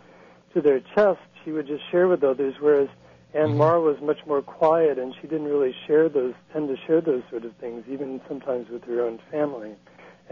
to 0.53 0.61
their 0.61 0.79
chest. 0.93 1.19
She 1.43 1.51
would 1.51 1.65
just 1.65 1.81
share 1.89 2.07
with 2.07 2.23
others, 2.23 2.53
whereas 2.59 2.89
Anne 3.33 3.57
Morrow 3.57 3.83
was 3.83 3.99
much 3.99 4.19
more 4.27 4.43
quiet, 4.43 4.99
and 4.99 5.15
she 5.19 5.27
didn't 5.27 5.47
really 5.47 5.73
share 5.87 6.07
those, 6.07 6.35
tend 6.51 6.67
to 6.67 6.77
share 6.85 7.01
those 7.01 7.23
sort 7.31 7.45
of 7.45 7.55
things, 7.55 7.83
even 7.89 8.21
sometimes 8.27 8.69
with 8.69 8.83
her 8.83 9.01
own 9.01 9.19
family. 9.31 9.73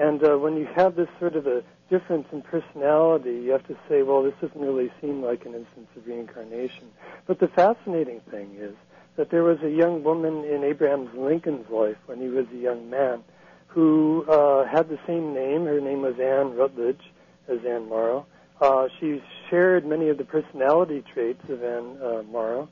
And 0.02 0.24
uh, 0.24 0.36
when 0.40 0.58
you 0.58 0.66
have 0.76 0.96
this 0.96 1.10
sort 1.20 1.36
of 1.36 1.46
a 1.46 1.62
difference 1.92 2.26
in 2.32 2.42
personality, 2.42 3.34
you 3.44 3.52
have 3.52 3.68
to 3.68 3.78
say, 3.88 4.02
well, 4.02 4.24
this 4.24 4.34
doesn't 4.42 4.60
really 4.60 4.92
seem 5.00 5.22
like 5.22 5.46
an 5.46 5.54
instance 5.54 5.90
of 5.96 6.08
reincarnation. 6.08 6.90
But 7.28 7.40
the 7.40 7.48
fascinating 7.48 8.22
thing 8.32 8.56
is 8.58 8.74
that 9.16 9.30
there 9.30 9.44
was 9.44 9.62
a 9.62 9.70
young 9.70 10.04
woman 10.04 10.44
in 10.44 10.64
Abraham 10.64 11.08
Lincoln's 11.16 11.70
life 11.70 11.98
when 12.08 12.20
he 12.20 12.30
was 12.30 12.48
a 12.52 12.58
young 12.58 12.90
man 12.90 13.24
who 13.68 14.26
uh, 14.28 14.66
had 14.66 14.90
the 14.90 14.98
same 15.06 15.36
name. 15.36 15.66
Her 15.66 15.80
name 15.80 16.02
was 16.02 16.16
Anne 16.20 16.56
Rutledge, 16.56 17.04
as 17.48 17.60
Anne 17.64 17.88
Morrow. 17.88 18.26
Uh, 18.60 18.88
she 19.00 19.22
shared 19.52 19.86
many 19.86 20.10
of 20.10 20.18
the 20.18 20.26
personality 20.26 21.04
traits 21.14 21.48
of 21.48 21.64
Anne 21.64 21.98
uh, 22.02 22.24
Morrow, 22.24 22.70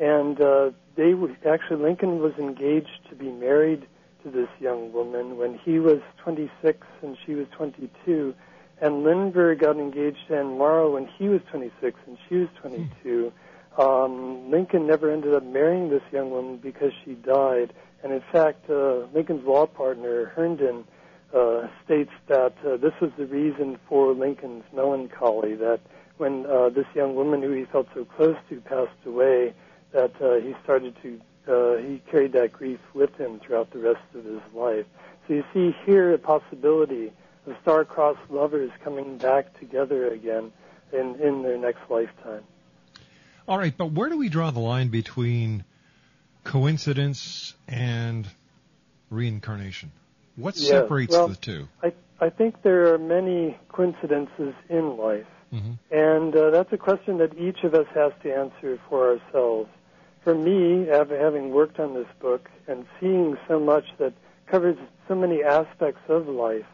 and 0.00 0.40
uh, 0.40 0.70
they 0.96 1.14
were, 1.14 1.30
actually 1.48 1.80
Lincoln 1.80 2.18
was 2.18 2.32
engaged 2.38 3.08
to 3.08 3.14
be 3.14 3.30
married 3.30 3.86
to 4.22 4.30
this 4.30 4.48
young 4.60 4.92
woman 4.92 5.36
when 5.36 5.58
he 5.58 5.78
was 5.78 6.00
26 6.22 6.86
and 7.02 7.16
she 7.24 7.34
was 7.34 7.46
22, 7.56 8.34
and 8.80 9.04
Lindbergh 9.04 9.60
got 9.60 9.76
engaged 9.76 10.18
to 10.28 10.38
Anne 10.38 10.58
Morrow 10.58 10.94
when 10.94 11.06
he 11.06 11.28
was 11.28 11.40
26 11.50 11.98
and 12.06 12.18
she 12.28 12.36
was 12.36 12.48
22. 12.60 13.32
Um, 13.78 14.50
Lincoln 14.50 14.86
never 14.86 15.10
ended 15.10 15.34
up 15.34 15.44
marrying 15.44 15.88
this 15.88 16.02
young 16.12 16.30
woman 16.30 16.58
because 16.58 16.92
she 17.04 17.14
died, 17.14 17.72
and 18.02 18.12
in 18.12 18.22
fact, 18.32 18.68
uh, 18.68 19.06
Lincoln's 19.14 19.46
law 19.46 19.66
partner 19.66 20.26
Herndon 20.26 20.84
uh, 21.34 21.68
states 21.84 22.10
that 22.28 22.52
uh, 22.66 22.76
this 22.76 22.92
was 23.00 23.10
the 23.16 23.26
reason 23.26 23.78
for 23.88 24.12
Lincoln's 24.12 24.64
melancholy. 24.74 25.54
That 25.54 25.80
when 26.18 26.44
uh, 26.44 26.68
this 26.68 26.84
young 26.94 27.14
woman 27.14 27.40
who 27.42 27.52
he 27.52 27.64
felt 27.64 27.86
so 27.94 28.04
close 28.04 28.36
to 28.50 28.60
passed 28.60 29.06
away, 29.06 29.54
that 29.92 30.12
uh, 30.20 30.34
he 30.34 30.54
started 30.62 30.94
to 31.02 31.18
uh, 31.48 31.76
he 31.76 32.00
carried 32.10 32.32
that 32.32 32.52
grief 32.52 32.80
with 32.94 33.14
him 33.16 33.40
throughout 33.40 33.70
the 33.70 33.78
rest 33.78 34.02
of 34.14 34.24
his 34.24 34.40
life. 34.54 34.86
So 35.26 35.34
you 35.34 35.44
see 35.52 35.76
here 35.84 36.12
a 36.12 36.18
possibility 36.18 37.12
of 37.46 37.56
star-crossed 37.62 38.30
lovers 38.30 38.70
coming 38.84 39.18
back 39.18 39.58
together 39.58 40.08
again 40.08 40.52
in 40.92 41.16
in 41.20 41.42
their 41.42 41.58
next 41.58 41.80
lifetime. 41.90 42.42
All 43.48 43.58
right, 43.58 43.74
but 43.76 43.92
where 43.92 44.08
do 44.08 44.16
we 44.16 44.28
draw 44.28 44.50
the 44.50 44.60
line 44.60 44.88
between 44.88 45.64
coincidence 46.44 47.54
and 47.66 48.28
reincarnation? 49.10 49.90
What 50.36 50.56
Yes, 50.56 50.68
separates 50.82 51.12
well, 51.12 51.28
the 51.28 51.36
two? 51.36 51.68
I 51.82 51.92
I 52.20 52.30
think 52.30 52.62
there 52.62 52.94
are 52.94 52.98
many 52.98 53.58
coincidences 53.68 54.54
in 54.68 54.96
life, 54.96 55.26
Mhm. 55.52 55.78
and 55.90 56.36
uh, 56.36 56.50
that's 56.50 56.72
a 56.72 56.78
question 56.78 57.18
that 57.18 57.36
each 57.36 57.64
of 57.64 57.74
us 57.74 57.86
has 57.94 58.12
to 58.22 58.32
answer 58.32 58.78
for 58.88 59.10
ourselves. 59.18 59.68
For 60.24 60.34
me, 60.34 60.86
having 60.86 61.50
worked 61.50 61.80
on 61.80 61.94
this 61.94 62.06
book 62.20 62.48
and 62.68 62.86
seeing 63.00 63.36
so 63.48 63.58
much 63.58 63.84
that 63.98 64.12
covers 64.46 64.76
so 65.08 65.14
many 65.14 65.42
aspects 65.42 66.00
of 66.08 66.28
life, 66.28 66.66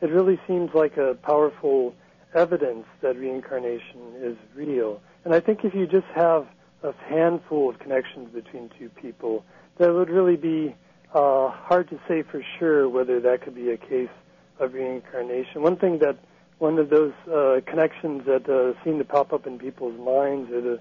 it 0.00 0.10
really 0.10 0.40
seems 0.46 0.70
like 0.74 0.96
a 0.96 1.14
powerful 1.22 1.94
evidence 2.34 2.84
that 3.02 3.16
reincarnation 3.16 4.14
is 4.20 4.36
real. 4.54 5.00
And 5.24 5.34
I 5.34 5.40
think 5.40 5.64
if 5.64 5.74
you 5.74 5.86
just 5.86 6.06
have 6.14 6.46
a 6.82 6.92
handful 7.08 7.70
of 7.70 7.78
connections 7.78 8.28
between 8.32 8.70
two 8.78 8.88
people, 8.88 9.44
that 9.78 9.92
would 9.92 10.10
really 10.10 10.36
be 10.36 10.74
uh, 11.14 11.48
hard 11.50 11.88
to 11.90 12.00
say 12.08 12.22
for 12.22 12.42
sure 12.58 12.88
whether 12.88 13.20
that 13.20 13.42
could 13.42 13.54
be 13.54 13.70
a 13.70 13.76
case 13.76 14.10
of 14.58 14.74
reincarnation. 14.74 15.62
One 15.62 15.76
thing 15.76 15.98
that 16.00 16.18
one 16.58 16.78
of 16.78 16.90
those 16.90 17.12
uh, 17.32 17.60
connections 17.66 18.24
that 18.26 18.48
uh, 18.48 18.82
seem 18.82 18.98
to 18.98 19.04
pop 19.04 19.32
up 19.32 19.46
in 19.46 19.58
people's 19.58 19.98
minds 19.98 20.50
are 20.50 20.60
the 20.60 20.80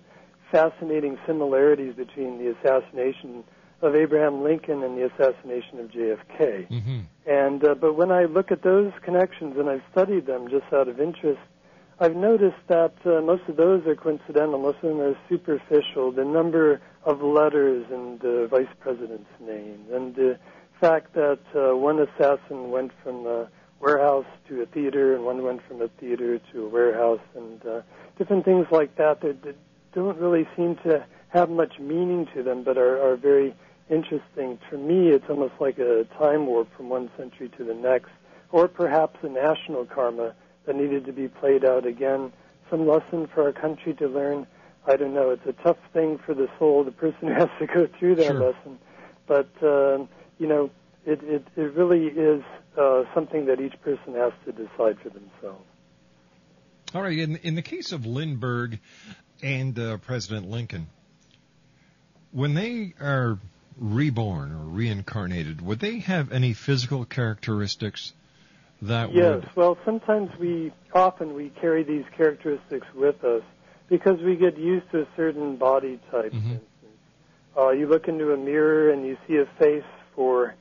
fascinating 0.55 1.17
similarities 1.27 1.93
between 1.95 2.37
the 2.37 2.55
assassination 2.55 3.43
of 3.81 3.93
Abraham 3.93 4.41
Lincoln 4.41 4.83
and 4.83 4.97
the 4.97 5.05
assassination 5.11 5.79
of 5.79 5.91
JFK. 5.91 6.69
Mm-hmm. 6.69 6.99
And 7.25 7.67
uh, 7.67 7.75
but 7.75 7.97
when 7.97 8.09
I 8.09 8.23
look 8.23 8.53
at 8.53 8.61
those 8.63 8.93
connections 9.03 9.55
and 9.57 9.69
I've 9.69 9.83
studied 9.91 10.25
them 10.25 10.47
just 10.49 10.71
out 10.71 10.87
of 10.87 11.01
interest, 11.01 11.41
I've 11.99 12.15
noticed 12.15 12.63
that 12.69 12.93
uh, 13.05 13.19
most 13.19 13.43
of 13.49 13.57
those 13.57 13.85
are 13.85 13.95
coincidental. 13.95 14.57
Most 14.57 14.77
of 14.77 14.89
them 14.91 15.01
are 15.01 15.17
superficial. 15.27 16.13
The 16.13 16.23
number 16.23 16.79
of 17.03 17.21
letters 17.21 17.85
in 17.91 18.19
the 18.21 18.47
vice 18.49 18.73
president's 18.79 19.35
name, 19.41 19.85
and 19.91 20.15
the 20.15 20.39
fact 20.79 21.13
that 21.15 21.39
uh, 21.53 21.75
one 21.75 21.99
assassin 21.99 22.71
went 22.71 22.91
from 23.03 23.27
a 23.27 23.49
warehouse 23.81 24.25
to 24.47 24.61
a 24.61 24.65
theater, 24.67 25.15
and 25.15 25.25
one 25.25 25.43
went 25.43 25.61
from 25.67 25.81
a 25.81 25.89
theater 25.99 26.39
to 26.53 26.65
a 26.65 26.69
warehouse, 26.69 27.25
and 27.35 27.65
uh, 27.65 27.81
different 28.17 28.45
things 28.45 28.67
like 28.71 28.95
that 28.95 29.19
that, 29.19 29.43
that 29.43 29.57
don't 29.95 30.17
really 30.19 30.47
seem 30.55 30.75
to 30.83 31.05
have 31.29 31.49
much 31.49 31.79
meaning 31.79 32.27
to 32.35 32.43
them, 32.43 32.63
but 32.63 32.77
are, 32.77 33.01
are 33.01 33.15
very 33.15 33.55
interesting. 33.89 34.59
For 34.69 34.77
me, 34.77 35.09
it's 35.09 35.25
almost 35.29 35.53
like 35.59 35.79
a 35.79 36.05
time 36.17 36.45
warp 36.45 36.75
from 36.75 36.89
one 36.89 37.09
century 37.17 37.49
to 37.57 37.63
the 37.63 37.73
next 37.73 38.11
or 38.51 38.67
perhaps 38.67 39.17
a 39.23 39.29
national 39.29 39.85
karma 39.85 40.35
that 40.65 40.75
needed 40.75 41.05
to 41.05 41.13
be 41.13 41.27
played 41.27 41.65
out 41.65 41.85
again. 41.85 42.31
Some 42.69 42.87
lesson 42.87 43.27
for 43.27 43.43
our 43.43 43.51
country 43.51 43.93
to 43.95 44.07
learn. 44.07 44.47
I 44.87 44.95
don't 44.97 45.13
know. 45.13 45.31
It's 45.31 45.45
a 45.45 45.53
tough 45.63 45.77
thing 45.93 46.19
for 46.25 46.33
the 46.33 46.47
soul, 46.59 46.83
the 46.83 46.91
person 46.91 47.27
who 47.27 47.33
has 47.43 47.49
to 47.59 47.65
go 47.67 47.87
through 47.99 48.15
that 48.15 48.27
Sure. 48.27 48.39
lesson. 48.51 48.79
But 49.27 49.49
um, 49.63 50.07
you 50.39 50.47
know, 50.47 50.69
it, 51.05 51.21
it 51.23 51.47
it 51.55 51.73
really 51.73 52.07
is 52.07 52.43
uh, 52.77 53.03
something 53.13 53.45
that 53.47 53.59
each 53.59 53.79
person 53.81 54.13
has 54.13 54.31
to 54.45 54.51
decide 54.51 54.99
for 55.01 55.09
themselves. 55.09 55.65
All 56.93 57.01
right. 57.01 57.17
In 57.17 57.37
in 57.37 57.55
the 57.55 57.61
case 57.61 57.91
of 57.91 58.05
Lindbergh 58.05 58.79
and 59.41 59.77
uh, 59.77 59.97
President 59.97 60.49
Lincoln, 60.49 60.87
when 62.31 62.53
they 62.53 62.93
are 62.99 63.39
reborn 63.77 64.51
or 64.51 64.65
reincarnated, 64.65 65.61
would 65.61 65.79
they 65.79 65.99
have 65.99 66.31
any 66.31 66.53
physical 66.53 67.05
characteristics 67.05 68.13
that 68.81 69.09
would. 69.09 69.15
Yes. 69.15 69.35
would? 69.35 69.55
Well, 69.55 69.77
sometimes 69.85 70.29
we 70.39 70.71
often 70.93 71.33
we 71.33 71.49
carry 71.61 71.83
these 71.83 72.05
characteristics 72.15 72.87
with 72.95 73.23
us 73.23 73.43
because 73.87 74.19
we 74.21 74.35
get 74.35 74.57
used 74.57 74.89
to 74.91 75.01
a 75.01 75.07
certain 75.15 75.57
body 75.57 75.99
type. 76.11 76.31
Mm-hmm. 76.31 76.49
For 76.49 76.53
instance, 76.53 76.99
uh, 77.57 77.69
you 77.69 77.87
look 77.87 78.07
into 78.07 78.33
a 78.33 78.37
mirror 78.37 78.91
and 78.91 79.05
you 79.05 79.17
see 79.27 79.37
a 79.37 79.45
face 79.59 79.83
for 80.15 80.55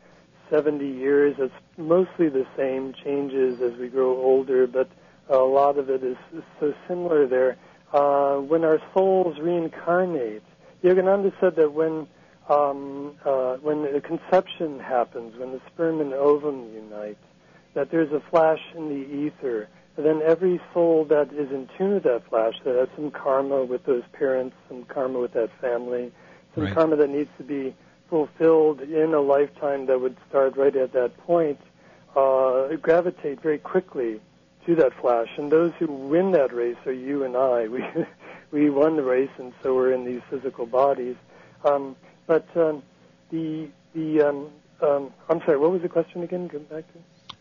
70 0.51 0.87
years. 0.87 1.37
It's 1.39 1.55
mostly 1.77 2.29
the 2.29 2.47
same, 2.57 2.95
changes 3.05 3.61
as 3.61 3.79
we 3.79 3.89
grow 3.89 4.17
older, 4.17 4.67
but 4.67 4.89
a 5.29 5.39
lot 5.39 5.79
of 5.79 5.89
it 5.89 6.05
is 6.05 6.17
so 6.61 6.75
similar 6.87 7.27
there. 7.27 7.57
Uh, 7.95 8.39
when 8.39 8.65
our 8.65 8.81
souls 8.93 9.39
reincarnate, 9.39 10.43
Yogananda 10.83 11.33
said 11.41 11.55
that 11.55 11.73
when 11.73 12.09
um, 12.49 13.15
uh, 13.25 13.55
when 13.59 13.83
the 13.91 14.01
conception 14.01 14.81
happens, 14.81 15.39
when 15.39 15.53
the 15.53 15.61
sperm 15.69 16.01
and 16.01 16.13
ovum 16.13 16.75
unite, 16.75 17.17
that 17.75 17.93
there's 17.93 18.13
a 18.13 18.21
flash 18.31 18.61
in 18.77 18.89
the 18.89 19.17
ether. 19.17 19.69
And 19.97 20.05
then 20.05 20.23
every 20.23 20.61
soul 20.75 21.05
that 21.05 21.33
is 21.33 21.51
in 21.53 21.69
tune 21.79 21.95
with 21.95 22.03
that 22.03 22.29
flash, 22.29 22.55
that 22.65 22.75
has 22.75 22.89
some 22.97 23.13
karma 23.13 23.65
with 23.65 23.85
those 23.87 24.03
parents, 24.13 24.57
some 24.69 24.83
karma 24.85 25.21
with 25.21 25.33
that 25.35 25.51
family, 25.61 26.11
some 26.57 26.65
Right. 26.65 26.75
karma 26.75 26.97
that 26.97 27.11
needs 27.11 27.31
to 27.39 27.45
be 27.45 27.75
fulfilled 28.11 28.81
in 28.81 29.15
a 29.15 29.21
lifetime 29.21 29.87
that 29.87 30.01
would 30.01 30.17
start 30.29 30.57
right 30.57 30.75
at 30.75 30.93
that 30.93 31.17
point, 31.19 31.61
uh, 32.17 32.75
gravitate 32.83 33.41
very 33.41 33.59
quickly 33.59 34.21
to 34.67 34.75
that 34.77 34.93
flash. 35.01 35.29
And 35.37 35.51
those 35.51 35.73
who 35.79 35.87
win 35.87 36.33
that 36.33 36.53
race 36.53 36.77
are 36.87 36.93
you 36.93 37.25
and 37.25 37.37
I. 37.37 37.69
We 38.53 38.61
we 38.61 38.71
won 38.71 38.95
the 38.95 39.03
race, 39.03 39.31
and 39.39 39.53
so 39.63 39.75
we're 39.75 39.93
in 39.93 40.05
these 40.05 40.21
physical 40.31 40.65
bodies. 40.65 41.17
Um, 41.65 41.97
but 42.27 42.47
um, 42.57 42.85
the 43.31 43.69
the 43.95 44.23
um, 44.23 44.51
um, 44.81 45.13
I'm 45.29 45.41
sorry. 45.41 45.59
What 45.59 45.73
was 45.73 45.83
the 45.83 45.89
question 45.89 46.23
again? 46.23 46.47
Go 46.47 46.61
back 46.61 46.85
to. 46.93 47.37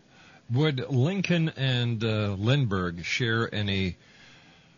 Would 0.52 0.90
Lincoln 0.90 1.50
and 1.50 2.04
uh, 2.04 2.36
Lindbergh 2.40 3.04
share 3.06 3.54
any 3.54 3.98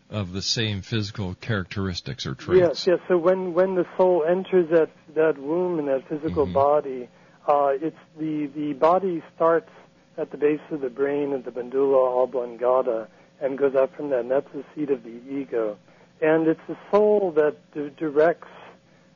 of 0.09 0.33
the 0.33 0.41
same 0.41 0.81
physical 0.81 1.35
characteristics 1.35 2.25
or 2.25 2.35
traits? 2.35 2.61
Yes, 2.61 2.87
yes. 2.87 2.99
So 3.07 3.17
when 3.17 3.53
when 3.53 3.75
the 3.75 3.85
soul 3.97 4.23
enters 4.27 4.69
that 4.71 4.89
that 5.15 5.37
womb 5.37 5.79
and 5.79 5.87
that 5.87 6.07
physical 6.09 6.45
Mhm. 6.45 6.53
body, 6.53 7.09
uh, 7.47 7.73
it's 7.81 7.97
the 8.17 8.47
the 8.47 8.73
body 8.73 9.23
starts 9.35 9.69
at 10.17 10.31
the 10.31 10.37
base 10.37 10.61
of 10.71 10.81
the 10.81 10.89
brain 10.89 11.33
at 11.33 11.45
the 11.45 11.51
medulla 11.51 12.23
oblongata 12.23 13.07
and 13.41 13.57
goes 13.57 13.75
up 13.75 13.95
from 13.95 14.09
that. 14.09 14.21
And 14.21 14.31
that's 14.31 14.51
the 14.53 14.63
seat 14.73 14.89
of 14.89 15.03
the 15.03 15.21
ego, 15.29 15.77
and 16.21 16.47
it's 16.47 16.61
the 16.67 16.77
soul 16.91 17.31
that 17.35 17.57
d- 17.73 17.91
directs 17.97 18.47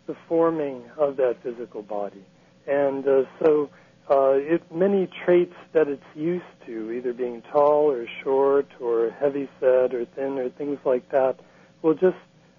the 0.08 0.16
forming 0.28 0.84
of 0.97 1.18
that 1.18 1.38
physical 1.43 1.82
body. 1.82 2.26
And 2.68 3.08
uh, 3.08 3.24
so 3.43 3.70
uh, 4.10 4.32
it, 4.34 4.64
many 4.74 5.08
traits 5.24 5.54
that 5.74 5.88
it's 5.88 6.04
used 6.16 6.43
to, 6.66 6.91
either 6.91 7.14
being 7.14 7.41
tall 7.52 7.91
or 7.91 8.08
short 8.24 8.68
or 8.80 9.12
heavy 9.12 9.47
set 9.60 9.93
or 9.93 10.06
thin 10.16 10.39
or 10.39 10.50
things 10.50 10.80
like 10.84 11.10
that, 11.12 11.39
will 11.82 11.93
just 11.93 12.18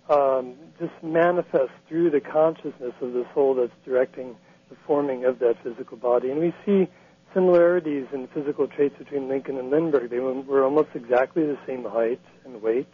um, 0.09 0.55
just 0.78 0.93
manifest 1.03 1.70
through 1.88 2.11
the 2.11 2.20
consciousness 2.20 2.95
of 3.01 3.12
the 3.12 3.24
soul 3.34 3.55
that's 3.55 3.72
directing 3.84 4.36
the 4.68 4.76
forming 4.86 5.24
of 5.24 5.38
that 5.41 5.57
physical 5.62 5.97
body. 5.97 6.30
And 6.30 6.41
we 6.41 6.55
see 6.64 6.88
similarities 7.35 8.07
in 8.12 8.28
physical 8.28 8.66
traits 8.66 8.97
between 8.99 9.28
Lincoln 9.28 9.59
and 9.59 9.70
Lindbergh. 9.70 10.11
They 10.11 10.20
were, 10.20 10.64
almost 10.64 10.91
exactly 10.95 11.45
the 11.45 11.59
same 11.66 11.85
height 11.85 12.20
and 12.45 12.62
weight. 12.62 12.89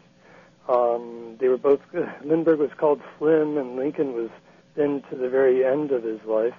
Um, 0.68 1.37
they 1.41 1.49
were 1.49 1.59
both. 1.59 1.80
Lindbergh 2.24 2.59
was 2.59 2.70
called 2.76 3.01
slim, 3.18 3.57
and 3.57 3.76
Lincoln 3.76 4.12
was 4.12 4.30
thin 4.74 5.03
to 5.11 5.16
the 5.16 5.28
very 5.28 5.64
end 5.64 5.93
of 5.93 6.03
his 6.03 6.20
life. 6.26 6.55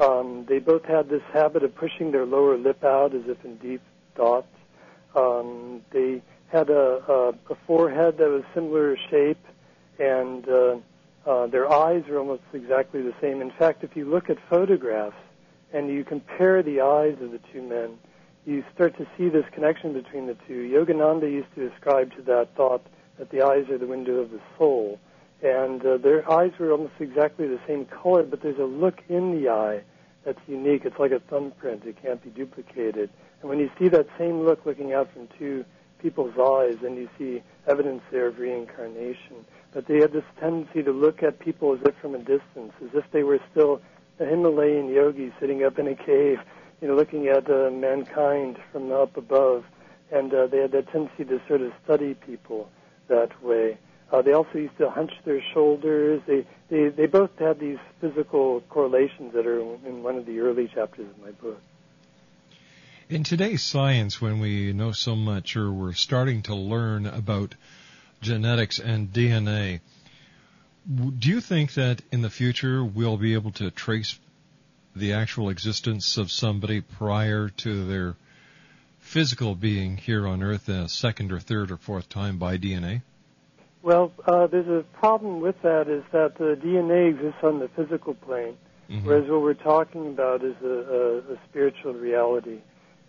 Um, 0.00 0.46
they 0.48 0.58
both 0.58 0.84
had 0.84 1.08
this 1.08 1.22
habit 1.32 1.62
of 1.62 1.74
pushing 1.74 2.12
their 2.12 2.24
lower 2.24 2.56
lip 2.56 2.82
out 2.82 3.14
as 3.14 3.22
if 3.26 3.44
in 3.44 3.56
deep 3.58 3.82
thought. 4.16 4.46
Um, 5.14 5.82
they 5.92 6.22
had 6.50 6.70
a, 6.70 7.02
a, 7.08 7.28
a 7.50 7.56
forehead 7.66 8.18
that 8.18 8.28
was 8.28 8.42
similar 8.54 8.96
shape, 9.10 9.44
and 9.98 10.48
uh, 10.48 10.76
uh, 11.26 11.46
their 11.46 11.70
eyes 11.70 12.04
were 12.08 12.18
almost 12.18 12.42
exactly 12.52 13.02
the 13.02 13.14
same. 13.20 13.40
In 13.40 13.52
fact, 13.58 13.84
if 13.84 13.94
you 13.94 14.06
look 14.06 14.30
at 14.30 14.38
photographs 14.48 15.16
and 15.72 15.88
you 15.88 16.04
compare 16.04 16.62
the 16.62 16.80
eyes 16.80 17.16
of 17.22 17.32
the 17.32 17.40
two 17.52 17.62
men, 17.62 17.98
you 18.44 18.64
start 18.74 18.96
to 18.98 19.06
see 19.16 19.28
this 19.28 19.44
connection 19.52 19.92
between 19.92 20.26
the 20.26 20.36
two. 20.46 20.68
Yogananda 20.68 21.30
used 21.30 21.54
to 21.54 21.70
ascribe 21.72 22.14
to 22.16 22.22
that 22.22 22.48
thought 22.56 22.84
that 23.18 23.30
the 23.30 23.42
eyes 23.42 23.68
are 23.70 23.78
the 23.78 23.86
window 23.86 24.14
of 24.14 24.30
the 24.30 24.40
soul. 24.58 24.98
And 25.42 25.84
uh, 25.84 25.96
their 25.98 26.30
eyes 26.30 26.52
were 26.58 26.72
almost 26.72 26.94
exactly 27.00 27.46
the 27.46 27.60
same 27.66 27.86
color, 27.86 28.22
but 28.22 28.42
there's 28.42 28.58
a 28.58 28.64
look 28.64 29.02
in 29.08 29.40
the 29.40 29.48
eye 29.48 29.82
that's 30.24 30.40
unique. 30.46 30.84
It's 30.84 30.98
like 30.98 31.12
a 31.12 31.20
thumbprint. 31.20 31.84
It 31.84 32.00
can't 32.02 32.22
be 32.22 32.30
duplicated. 32.30 33.10
And 33.40 33.48
when 33.48 33.58
you 33.58 33.70
see 33.78 33.88
that 33.88 34.06
same 34.18 34.44
look 34.44 34.64
looking 34.66 34.92
out 34.92 35.12
from 35.12 35.28
two 35.38 35.64
people's 36.00 36.34
eyes, 36.38 36.76
then 36.82 36.96
you 36.96 37.08
see 37.18 37.42
evidence 37.66 38.02
there 38.10 38.28
of 38.28 38.38
reincarnation. 38.38 39.44
But 39.72 39.86
they 39.86 40.00
had 40.00 40.12
this 40.12 40.24
tendency 40.38 40.82
to 40.82 40.92
look 40.92 41.22
at 41.22 41.38
people 41.38 41.74
as 41.74 41.80
if 41.84 41.94
from 41.96 42.14
a 42.14 42.18
distance, 42.18 42.72
as 42.82 42.90
if 42.94 43.04
they 43.12 43.22
were 43.22 43.40
still 43.50 43.80
a 44.18 44.24
Himalayan 44.24 44.88
yogi 44.88 45.32
sitting 45.40 45.64
up 45.64 45.78
in 45.78 45.88
a 45.88 45.94
cave, 45.94 46.38
you 46.80 46.88
know, 46.88 46.94
looking 46.94 47.28
at 47.28 47.50
uh, 47.50 47.70
mankind 47.70 48.58
from 48.70 48.92
up 48.92 49.16
above. 49.16 49.64
And 50.10 50.32
uh, 50.32 50.46
they 50.46 50.58
had 50.58 50.72
that 50.72 50.90
tendency 50.92 51.24
to 51.24 51.40
sort 51.48 51.62
of 51.62 51.72
study 51.84 52.14
people 52.14 52.68
that 53.08 53.42
way. 53.42 53.78
Uh, 54.12 54.20
they 54.20 54.32
also 54.32 54.58
used 54.58 54.76
to 54.76 54.90
hunch 54.90 55.12
their 55.24 55.42
shoulders. 55.54 56.20
They, 56.26 56.46
they 56.68 56.88
they 56.88 57.06
both 57.06 57.30
had 57.38 57.58
these 57.58 57.78
physical 58.00 58.60
correlations 58.68 59.32
that 59.32 59.46
are 59.46 59.60
in 59.60 60.02
one 60.02 60.16
of 60.16 60.26
the 60.26 60.40
early 60.40 60.68
chapters 60.68 61.06
of 61.08 61.18
my 61.18 61.30
book. 61.30 61.58
In 63.08 63.24
today's 63.24 63.62
science, 63.62 64.20
when 64.20 64.38
we 64.38 64.72
know 64.72 64.92
so 64.92 65.16
much 65.16 65.56
or 65.56 65.72
we're 65.72 65.94
starting 65.94 66.42
to 66.42 66.54
learn 66.54 67.06
about 67.06 67.54
genetics 68.20 68.78
and 68.78 69.12
DNA, 69.12 69.80
do 70.86 71.28
you 71.28 71.40
think 71.40 71.74
that 71.74 72.02
in 72.10 72.22
the 72.22 72.30
future 72.30 72.84
we'll 72.84 73.16
be 73.16 73.34
able 73.34 73.52
to 73.52 73.70
trace 73.70 74.18
the 74.94 75.12
actual 75.14 75.48
existence 75.48 76.16
of 76.16 76.30
somebody 76.30 76.80
prior 76.80 77.48
to 77.48 77.86
their 77.86 78.16
physical 78.98 79.54
being 79.54 79.96
here 79.96 80.26
on 80.26 80.42
Earth 80.42 80.68
a 80.68 80.88
second 80.88 81.32
or 81.32 81.40
third 81.40 81.70
or 81.70 81.76
fourth 81.76 82.08
time 82.08 82.38
by 82.38 82.56
DNA? 82.56 83.02
Well, 83.82 84.12
uh, 84.26 84.46
there's 84.46 84.68
a 84.68 84.84
problem 84.98 85.40
with 85.40 85.60
that 85.62 85.88
is 85.88 86.04
that 86.12 86.36
the 86.38 86.56
DNA 86.56 87.10
exists 87.10 87.42
on 87.42 87.58
the 87.58 87.68
physical 87.68 88.14
plane, 88.14 88.56
Mhm. 88.88 89.04
whereas 89.04 89.28
what 89.28 89.42
we're 89.42 89.54
talking 89.54 90.08
about 90.08 90.44
is 90.44 90.54
a, 90.62 90.68
a, 90.68 91.18
a 91.34 91.38
spiritual 91.48 91.94
reality. 91.94 92.58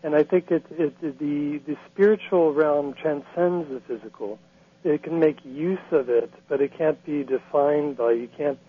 And 0.02 0.16
I 0.16 0.24
think 0.24 0.52
it, 0.52 0.66
it, 0.72 1.00
the 1.02 1.60
the 1.66 1.78
spiritual 1.92 2.54
realm 2.54 2.94
transcends 2.94 3.70
the 3.70 3.82
physical. 3.88 4.40
It 4.84 5.04
can 5.04 5.20
make 5.20 5.38
use 5.46 5.80
of 5.92 6.10
it, 6.10 6.32
but 6.50 6.62
it 6.62 6.78
can't 6.78 7.04
be 7.06 7.24
defined 7.24 7.98
by. 7.98 8.12
You 8.14 8.30
can't 8.36 8.60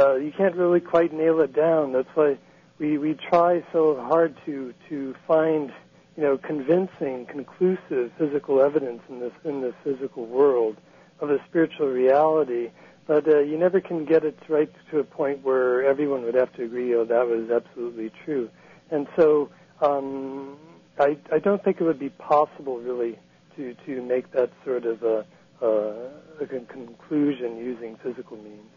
uh, 0.00 0.14
you 0.14 0.32
can't 0.36 0.54
really 0.54 0.80
quite 0.80 1.12
nail 1.12 1.40
it 1.40 1.54
down. 1.54 1.92
That's 1.92 2.08
why 2.14 2.38
we 2.78 2.98
we 2.98 3.14
try 3.14 3.64
so 3.72 3.96
hard 3.96 4.36
to 4.46 4.72
to 4.88 5.14
find 5.26 5.72
you 6.16 6.22
know 6.22 6.38
convincing, 6.38 7.26
conclusive 7.26 8.12
physical 8.18 8.60
evidence 8.60 9.02
in 9.08 9.20
this 9.20 9.32
in 9.44 9.60
the 9.60 9.74
physical 9.82 10.26
world 10.26 10.76
of 11.20 11.30
a 11.30 11.38
spiritual 11.48 11.88
reality. 11.88 12.70
But 13.06 13.28
uh, 13.28 13.38
you 13.38 13.56
never 13.56 13.80
can 13.80 14.04
get 14.04 14.24
it 14.24 14.36
right 14.48 14.70
to 14.90 14.98
a 14.98 15.04
point 15.04 15.44
where 15.44 15.84
everyone 15.84 16.22
would 16.24 16.34
have 16.34 16.52
to 16.54 16.64
agree, 16.64 16.92
oh, 16.94 17.04
that 17.04 17.26
was 17.28 17.50
absolutely 17.50 18.10
true. 18.24 18.50
And 18.90 19.06
so 19.16 19.48
um, 19.80 20.56
I, 20.98 21.16
I 21.32 21.38
don't 21.38 21.62
think 21.62 21.80
it 21.80 21.84
would 21.84 22.00
be 22.00 22.08
possible, 22.08 22.78
really, 22.80 23.16
to, 23.56 23.74
to 23.86 24.02
make 24.02 24.32
that 24.32 24.50
sort 24.64 24.86
of 24.86 25.04
a, 25.04 25.24
a, 25.60 26.10
a 26.40 26.46
conclusion 26.46 27.56
using 27.56 27.96
physical 28.02 28.36
means. 28.36 28.70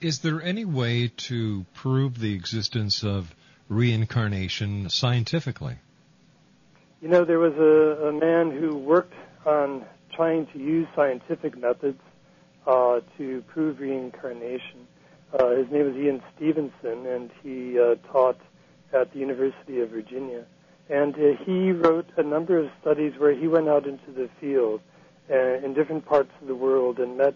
Is 0.00 0.20
there 0.20 0.42
any 0.42 0.64
way 0.64 1.08
to 1.28 1.64
prove 1.74 2.18
the 2.18 2.34
existence 2.34 3.02
of 3.02 3.34
reincarnation 3.68 4.90
scientifically? 4.90 5.76
You 7.00 7.08
know, 7.08 7.24
there 7.24 7.38
was 7.38 7.54
a, 7.54 8.08
a 8.08 8.12
man 8.12 8.50
who 8.50 8.76
worked 8.76 9.14
on 9.44 9.84
trying 10.14 10.46
to 10.48 10.58
use 10.58 10.86
scientific 10.94 11.56
methods 11.56 12.00
uh, 12.66 13.00
to 13.16 13.42
prove 13.48 13.80
reincarnation. 13.80 14.86
Uh, 15.32 15.56
his 15.56 15.70
name 15.70 15.86
was 15.86 15.96
Ian 15.96 16.22
Stevenson, 16.34 17.06
and 17.06 17.30
he 17.42 17.78
uh, 17.78 17.96
taught 18.10 18.38
at 18.92 19.12
the 19.12 19.18
University 19.18 19.80
of 19.80 19.90
Virginia. 19.90 20.44
And 20.88 21.14
uh, 21.14 21.44
he 21.44 21.72
wrote 21.72 22.06
a 22.16 22.22
number 22.22 22.58
of 22.58 22.70
studies 22.80 23.12
where 23.18 23.34
he 23.34 23.48
went 23.48 23.68
out 23.68 23.86
into 23.86 24.12
the 24.12 24.28
field 24.40 24.80
uh, 25.30 25.64
in 25.64 25.74
different 25.74 26.04
parts 26.06 26.30
of 26.40 26.46
the 26.46 26.54
world 26.54 26.98
and 26.98 27.16
met 27.16 27.34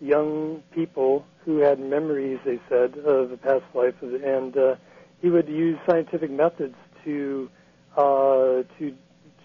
young 0.00 0.62
people 0.72 1.24
who 1.44 1.58
had 1.58 1.78
memories, 1.78 2.38
they 2.44 2.60
said, 2.68 2.96
of 2.98 3.32
a 3.32 3.36
past 3.36 3.64
life, 3.74 3.94
and 4.02 4.56
uh, 4.56 4.74
he 5.20 5.30
would 5.30 5.48
use 5.48 5.78
scientific 5.88 6.30
methods 6.30 6.74
to 7.04 7.50
uh, 7.96 8.62
to 8.78 8.94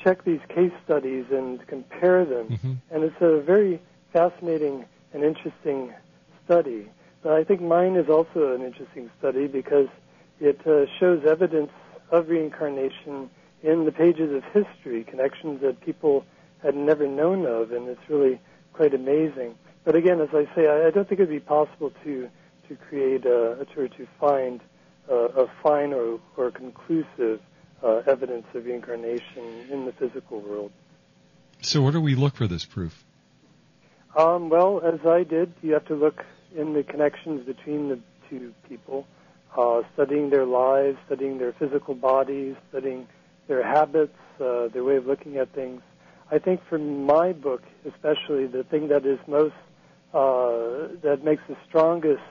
check 0.03 0.23
these 0.23 0.39
case 0.49 0.71
studies 0.83 1.25
and 1.31 1.65
compare 1.67 2.25
them. 2.25 2.49
Mm-hmm. 2.49 2.73
And 2.91 3.03
it's 3.03 3.21
a 3.21 3.41
very 3.41 3.81
fascinating 4.13 4.86
and 5.13 5.23
interesting 5.23 5.93
study. 6.45 6.88
But 7.23 7.33
I 7.33 7.43
think 7.43 7.61
mine 7.61 7.95
is 7.95 8.07
also 8.07 8.53
an 8.53 8.61
interesting 8.61 9.09
study 9.17 9.47
because 9.47 9.88
it 10.39 10.59
uh, 10.67 10.86
shows 10.99 11.25
evidence 11.25 11.71
of 12.11 12.29
reincarnation 12.29 13.29
in 13.63 13.86
the 13.86 13.91
pages 13.91 14.31
of 14.31 14.43
history, 14.53 15.03
connections 15.03 15.61
that 15.61 15.81
people 15.81 16.23
had 16.63 16.75
never 16.75 17.07
known 17.07 17.45
of, 17.45 17.71
and 17.71 17.87
it's 17.87 18.09
really 18.09 18.39
quite 18.73 18.93
amazing. 18.93 19.55
But 19.83 19.95
again, 19.95 20.19
as 20.19 20.29
I 20.33 20.45
say, 20.55 20.67
I, 20.67 20.87
I 20.87 20.91
don't 20.91 21.07
think 21.07 21.19
it'd 21.19 21.29
be 21.29 21.39
possible 21.39 21.91
to 22.03 22.29
to 22.67 22.75
create 22.75 23.25
a, 23.25 23.65
or 23.77 23.87
to 23.87 24.07
find 24.19 24.59
uh, 25.09 25.15
a 25.15 25.47
fine 25.61 25.93
or, 25.93 26.19
or 26.35 26.51
conclusive 26.51 27.39
uh, 27.83 28.01
evidence 28.07 28.45
of 28.53 28.65
reincarnation 28.65 29.67
in 29.69 29.85
the 29.85 29.91
physical 29.91 30.41
world. 30.41 30.71
So, 31.61 31.81
where 31.81 31.91
do 31.91 32.01
we 32.01 32.15
look 32.15 32.35
for 32.35 32.47
this 32.47 32.65
proof? 32.65 33.03
Um, 34.17 34.49
well, 34.49 34.81
as 34.81 35.05
I 35.05 35.23
did, 35.23 35.53
you 35.61 35.73
have 35.73 35.85
to 35.85 35.95
look 35.95 36.23
in 36.55 36.73
the 36.73 36.83
connections 36.83 37.45
between 37.45 37.89
the 37.89 37.99
two 38.29 38.53
people, 38.67 39.05
uh, 39.57 39.81
studying 39.93 40.29
their 40.29 40.45
lives, 40.45 40.97
studying 41.05 41.37
their 41.37 41.53
physical 41.53 41.95
bodies, 41.95 42.55
studying 42.69 43.07
their 43.47 43.63
habits, 43.63 44.17
uh, 44.39 44.67
their 44.69 44.83
way 44.83 44.95
of 44.95 45.05
looking 45.05 45.37
at 45.37 45.53
things. 45.53 45.81
I 46.32 46.39
think 46.39 46.61
for 46.67 46.78
my 46.78 47.34
book, 47.34 47.61
especially, 47.88 48.47
the 48.47 48.63
thing 48.63 48.88
that 48.88 49.05
is 49.05 49.19
most 49.28 49.53
uh, 50.13 50.88
that 51.03 51.21
makes 51.23 51.43
the 51.47 51.57
strongest, 51.67 52.23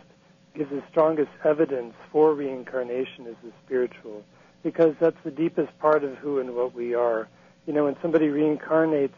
gives 0.55 0.71
the 0.71 0.83
strongest 0.91 1.31
evidence 1.45 1.95
for 2.11 2.35
reincarnation 2.35 3.27
is 3.27 3.37
the 3.45 3.53
spiritual, 3.65 4.25
because 4.63 4.95
that's 5.01 5.17
the 5.25 5.31
deepest 5.31 5.79
part 5.79 6.03
of 6.03 6.17
who 6.17 6.41
and 6.41 6.55
what 6.55 6.75
we 6.75 6.95
are. 6.95 7.29
You 7.67 7.73
know, 7.73 7.85
when 7.85 7.97
somebody 8.03 8.27
reincarnates, 8.29 9.13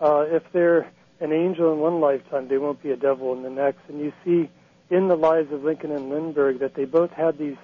uh, 0.00 0.26
if 0.28 0.42
they're 0.52 0.90
an 1.20 1.32
angel 1.32 1.72
in 1.72 1.80
one 1.80 2.00
lifetime, 2.00 2.48
they 2.48 2.58
won't 2.58 2.82
be 2.82 2.90
a 2.90 2.96
devil 2.96 3.32
in 3.32 3.42
the 3.42 3.50
next. 3.50 3.80
And 3.88 4.00
you 4.00 4.12
see 4.24 4.50
in 4.90 5.08
the 5.08 5.16
lives 5.16 5.52
of 5.52 5.64
Lincoln 5.64 5.92
and 5.92 6.08
Lindbergh 6.10 6.60
that 6.60 6.74
they 6.74 6.84
both 6.84 7.10
had 7.10 7.38
these 7.38 7.56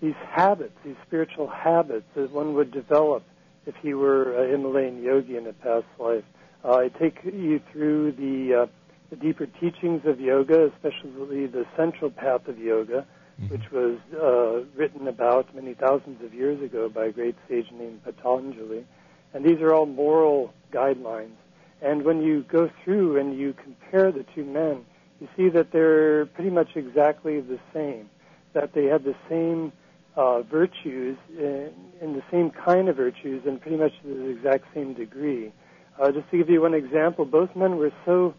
these 0.00 0.14
habits, 0.28 0.76
these 0.84 0.96
spiritual 1.06 1.46
habits 1.48 2.04
that 2.14 2.30
one 2.30 2.52
would 2.54 2.70
develop 2.70 3.22
if 3.66 3.74
he 3.82 3.94
were 3.94 4.34
a 4.34 4.50
Himalayan 4.50 5.02
yogi 5.02 5.36
in 5.36 5.46
a 5.46 5.52
past 5.52 5.86
life. 5.98 6.24
Uh, 6.64 6.76
I 6.76 6.88
take 6.88 7.18
you 7.24 7.60
through 7.72 8.12
the 8.12 8.62
uh, 8.62 8.66
the 9.10 9.16
deeper 9.16 9.46
teachings 9.46 10.02
of 10.06 10.20
yoga, 10.20 10.70
especially 10.74 11.46
the 11.46 11.66
central 11.76 12.10
path 12.10 12.48
of 12.48 12.58
yoga, 12.58 13.06
Mm-hmm. 13.40 13.52
which 13.52 13.72
was 13.72 13.98
uh, 14.14 14.64
written 14.78 15.08
about 15.08 15.52
many 15.56 15.74
thousands 15.74 16.22
of 16.24 16.32
years 16.32 16.62
ago 16.62 16.88
by 16.88 17.06
a 17.06 17.10
great 17.10 17.34
sage 17.48 17.66
named 17.72 18.04
Patanjali. 18.04 18.86
And 19.32 19.44
these 19.44 19.60
are 19.60 19.74
all 19.74 19.86
moral 19.86 20.54
guidelines. 20.72 21.34
And 21.82 22.04
when 22.04 22.22
you 22.22 22.44
go 22.44 22.70
through 22.84 23.18
and 23.18 23.36
you 23.36 23.52
compare 23.52 24.12
the 24.12 24.24
two 24.36 24.44
men, 24.44 24.84
you 25.20 25.26
see 25.36 25.48
that 25.48 25.72
they're 25.72 26.26
pretty 26.26 26.50
much 26.50 26.76
exactly 26.76 27.40
the 27.40 27.58
same, 27.72 28.08
that 28.52 28.72
they 28.72 28.84
had 28.84 29.02
the 29.02 29.16
same 29.28 29.72
uh, 30.16 30.42
virtues 30.42 31.16
in, 31.36 31.72
in 32.00 32.12
the 32.12 32.22
same 32.30 32.50
kind 32.50 32.88
of 32.88 32.96
virtues 32.96 33.42
and 33.46 33.60
pretty 33.60 33.76
much 33.76 33.92
to 34.02 34.08
the 34.08 34.28
exact 34.28 34.64
same 34.74 34.94
degree. 34.94 35.52
Uh, 35.98 36.10
just 36.10 36.28
to 36.30 36.38
give 36.38 36.50
you 36.50 36.60
one 36.60 36.74
example, 36.74 37.24
both 37.24 37.54
men 37.54 37.76
were 37.76 37.92
so 38.04 38.34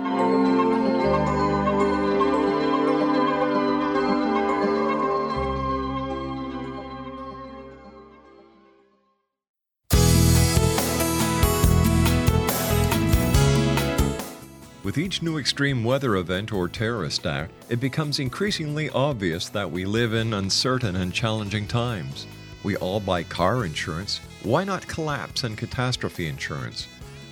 With 14.92 14.98
each 14.98 15.22
new 15.22 15.38
extreme 15.38 15.86
weather 15.86 16.18
event 16.18 16.52
or 16.52 16.68
terrorist 16.68 17.26
act, 17.26 17.54
it 17.70 17.80
becomes 17.80 18.20
increasingly 18.20 18.90
obvious 18.90 19.48
that 19.48 19.72
we 19.72 19.86
live 19.86 20.14
in 20.14 20.34
uncertain 20.34 20.98
and 20.98 21.14
challenging 21.14 21.66
times. 21.66 22.28
We 22.64 22.76
all 22.76 23.00
buy 23.00 23.24
car 23.24 23.64
insurance. 23.64 24.20
Why 24.44 24.64
not 24.64 24.88
collapse 24.88 25.44
and 25.44 25.56
catastrophe 25.56 26.26
insurance? 26.26 26.88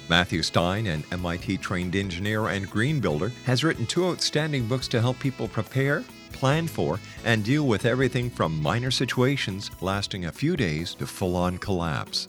Matthew 0.09 0.43
Stein, 0.43 0.85
an 0.85 1.03
MIT 1.11 1.57
trained 1.57 1.95
engineer 1.95 2.49
and 2.49 2.69
green 2.69 2.99
builder, 2.99 3.31
has 3.45 3.63
written 3.63 3.87
two 3.87 4.05
outstanding 4.05 4.67
books 4.67 4.87
to 4.89 5.01
help 5.01 5.17
people 5.17 5.47
prepare, 5.47 6.03
plan 6.33 6.67
for, 6.67 6.99
and 7.25 7.43
deal 7.43 7.65
with 7.65 7.85
everything 7.85 8.29
from 8.29 8.61
minor 8.61 8.91
situations 8.91 9.71
lasting 9.81 10.25
a 10.25 10.31
few 10.31 10.55
days 10.55 10.93
to 10.95 11.07
full 11.07 11.35
on 11.35 11.57
collapse. 11.57 12.27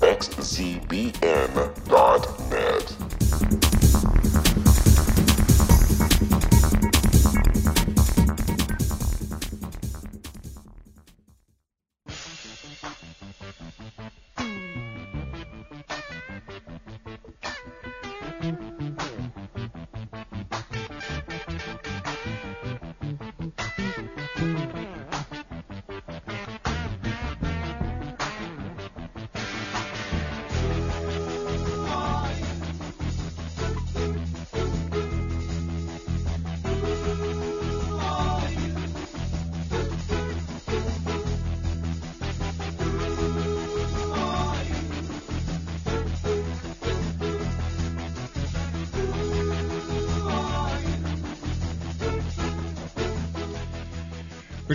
www.xzbn.net. 0.00 1.04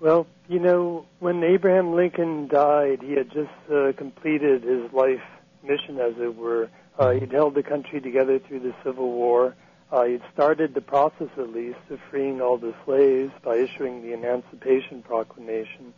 Well, 0.00 0.26
you 0.50 0.58
know, 0.58 1.06
when 1.18 1.42
Abraham 1.42 1.94
Lincoln 1.94 2.48
died, 2.48 3.00
he 3.00 3.12
had 3.12 3.30
just 3.30 3.48
uh, 3.72 3.92
completed 3.96 4.64
his 4.64 4.92
life 4.92 5.22
mission, 5.62 5.98
as 5.98 6.12
it 6.18 6.36
were. 6.36 6.68
Uh, 6.98 7.12
he'd 7.12 7.32
held 7.32 7.54
the 7.54 7.62
country 7.62 8.02
together 8.02 8.38
through 8.38 8.60
the 8.60 8.74
Civil 8.84 9.10
War. 9.10 9.56
Uh, 9.90 10.04
he'd 10.04 10.22
started 10.34 10.74
the 10.74 10.80
process, 10.80 11.28
at 11.38 11.50
least, 11.50 11.78
of 11.90 11.98
freeing 12.10 12.40
all 12.42 12.58
the 12.58 12.74
slaves 12.84 13.32
by 13.42 13.56
issuing 13.56 14.02
the 14.02 14.12
Emancipation 14.12 15.02
Proclamation. 15.02 15.94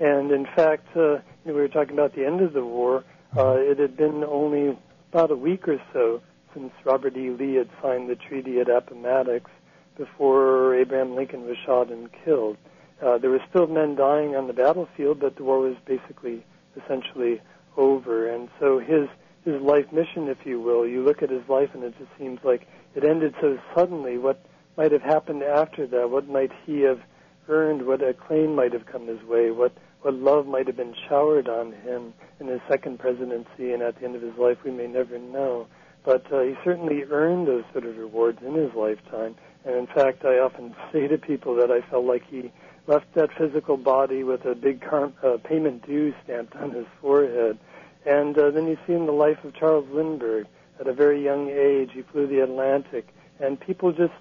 And 0.00 0.30
in 0.30 0.46
fact, 0.46 0.96
uh, 0.96 1.18
we 1.44 1.52
were 1.52 1.68
talking 1.68 1.92
about 1.92 2.14
the 2.14 2.26
end 2.26 2.40
of 2.40 2.52
the 2.54 2.64
war. 2.64 3.04
Uh, 3.36 3.56
it 3.58 3.78
had 3.78 3.96
been 3.96 4.24
only 4.24 4.76
about 5.12 5.30
a 5.30 5.36
week 5.36 5.68
or 5.68 5.80
so 5.92 6.22
since 6.54 6.72
Robert 6.84 7.16
E. 7.16 7.30
Lee 7.30 7.54
had 7.54 7.68
signed 7.82 8.08
the 8.08 8.16
treaty 8.16 8.60
at 8.60 8.68
Appomattox 8.68 9.50
before 9.96 10.74
Abraham 10.74 11.14
Lincoln 11.14 11.44
was 11.44 11.56
shot 11.64 11.90
and 11.90 12.08
killed. 12.24 12.56
Uh, 13.02 13.18
there 13.18 13.30
were 13.30 13.42
still 13.50 13.66
men 13.66 13.94
dying 13.94 14.34
on 14.34 14.46
the 14.46 14.52
battlefield, 14.52 15.20
but 15.20 15.36
the 15.36 15.44
war 15.44 15.58
was 15.60 15.76
basically, 15.84 16.44
essentially 16.82 17.40
over. 17.76 18.28
And 18.28 18.48
so 18.58 18.78
his 18.78 19.08
his 19.44 19.60
life 19.60 19.92
mission, 19.92 20.28
if 20.28 20.46
you 20.46 20.58
will, 20.58 20.86
you 20.86 21.04
look 21.04 21.22
at 21.22 21.28
his 21.28 21.46
life 21.48 21.70
and 21.74 21.84
it 21.84 21.94
just 21.98 22.10
seems 22.18 22.40
like 22.42 22.66
it 22.94 23.04
ended 23.04 23.34
so 23.40 23.58
suddenly. 23.74 24.18
What 24.18 24.44
might 24.76 24.92
have 24.92 25.02
happened 25.02 25.42
after 25.42 25.86
that? 25.86 26.10
What 26.10 26.28
might 26.28 26.52
he 26.64 26.80
have 26.80 27.00
earned? 27.48 27.86
What 27.86 28.02
acclaim 28.02 28.54
might 28.54 28.72
have 28.72 28.86
come 28.86 29.06
his 29.06 29.22
way? 29.22 29.50
What 29.50 29.72
what 30.02 30.14
love 30.14 30.46
might 30.46 30.66
have 30.66 30.76
been 30.76 30.94
showered 31.08 31.48
on 31.48 31.72
him 31.72 32.12
in 32.38 32.48
his 32.48 32.60
second 32.68 32.98
presidency 32.98 33.72
and 33.72 33.82
at 33.82 33.98
the 33.98 34.04
end 34.04 34.14
of 34.14 34.22
his 34.22 34.36
life? 34.36 34.58
We 34.62 34.70
may 34.70 34.86
never 34.86 35.18
know. 35.18 35.66
But 36.04 36.30
uh, 36.30 36.42
he 36.42 36.54
certainly 36.62 37.04
earned 37.04 37.48
those 37.48 37.64
sort 37.72 37.86
of 37.86 37.96
rewards 37.96 38.38
in 38.42 38.54
his 38.54 38.74
lifetime. 38.74 39.34
And 39.64 39.74
in 39.74 39.86
fact, 39.86 40.26
I 40.26 40.38
often 40.38 40.76
say 40.92 41.08
to 41.08 41.16
people 41.16 41.54
that 41.56 41.70
I 41.70 41.80
felt 41.90 42.04
like 42.04 42.22
he 42.28 42.52
left 42.86 43.14
that 43.14 43.30
physical 43.38 43.78
body 43.78 44.22
with 44.24 44.44
a 44.44 44.54
big 44.54 44.82
car- 44.82 45.12
uh, 45.22 45.38
payment 45.42 45.86
due 45.86 46.14
stamped 46.22 46.54
on 46.56 46.72
his 46.72 46.86
forehead. 47.00 47.58
And 48.04 48.36
uh, 48.36 48.50
then 48.50 48.66
you 48.66 48.76
see 48.86 48.92
in 48.92 49.06
the 49.06 49.12
life 49.12 49.42
of 49.42 49.54
Charles 49.54 49.86
Lindbergh, 49.90 50.46
at 50.80 50.86
a 50.86 50.92
very 50.92 51.22
young 51.22 51.48
age, 51.50 51.90
he 51.92 52.02
flew 52.02 52.26
the 52.26 52.40
Atlantic, 52.40 53.08
and 53.40 53.58
people 53.58 53.92
just 53.92 54.12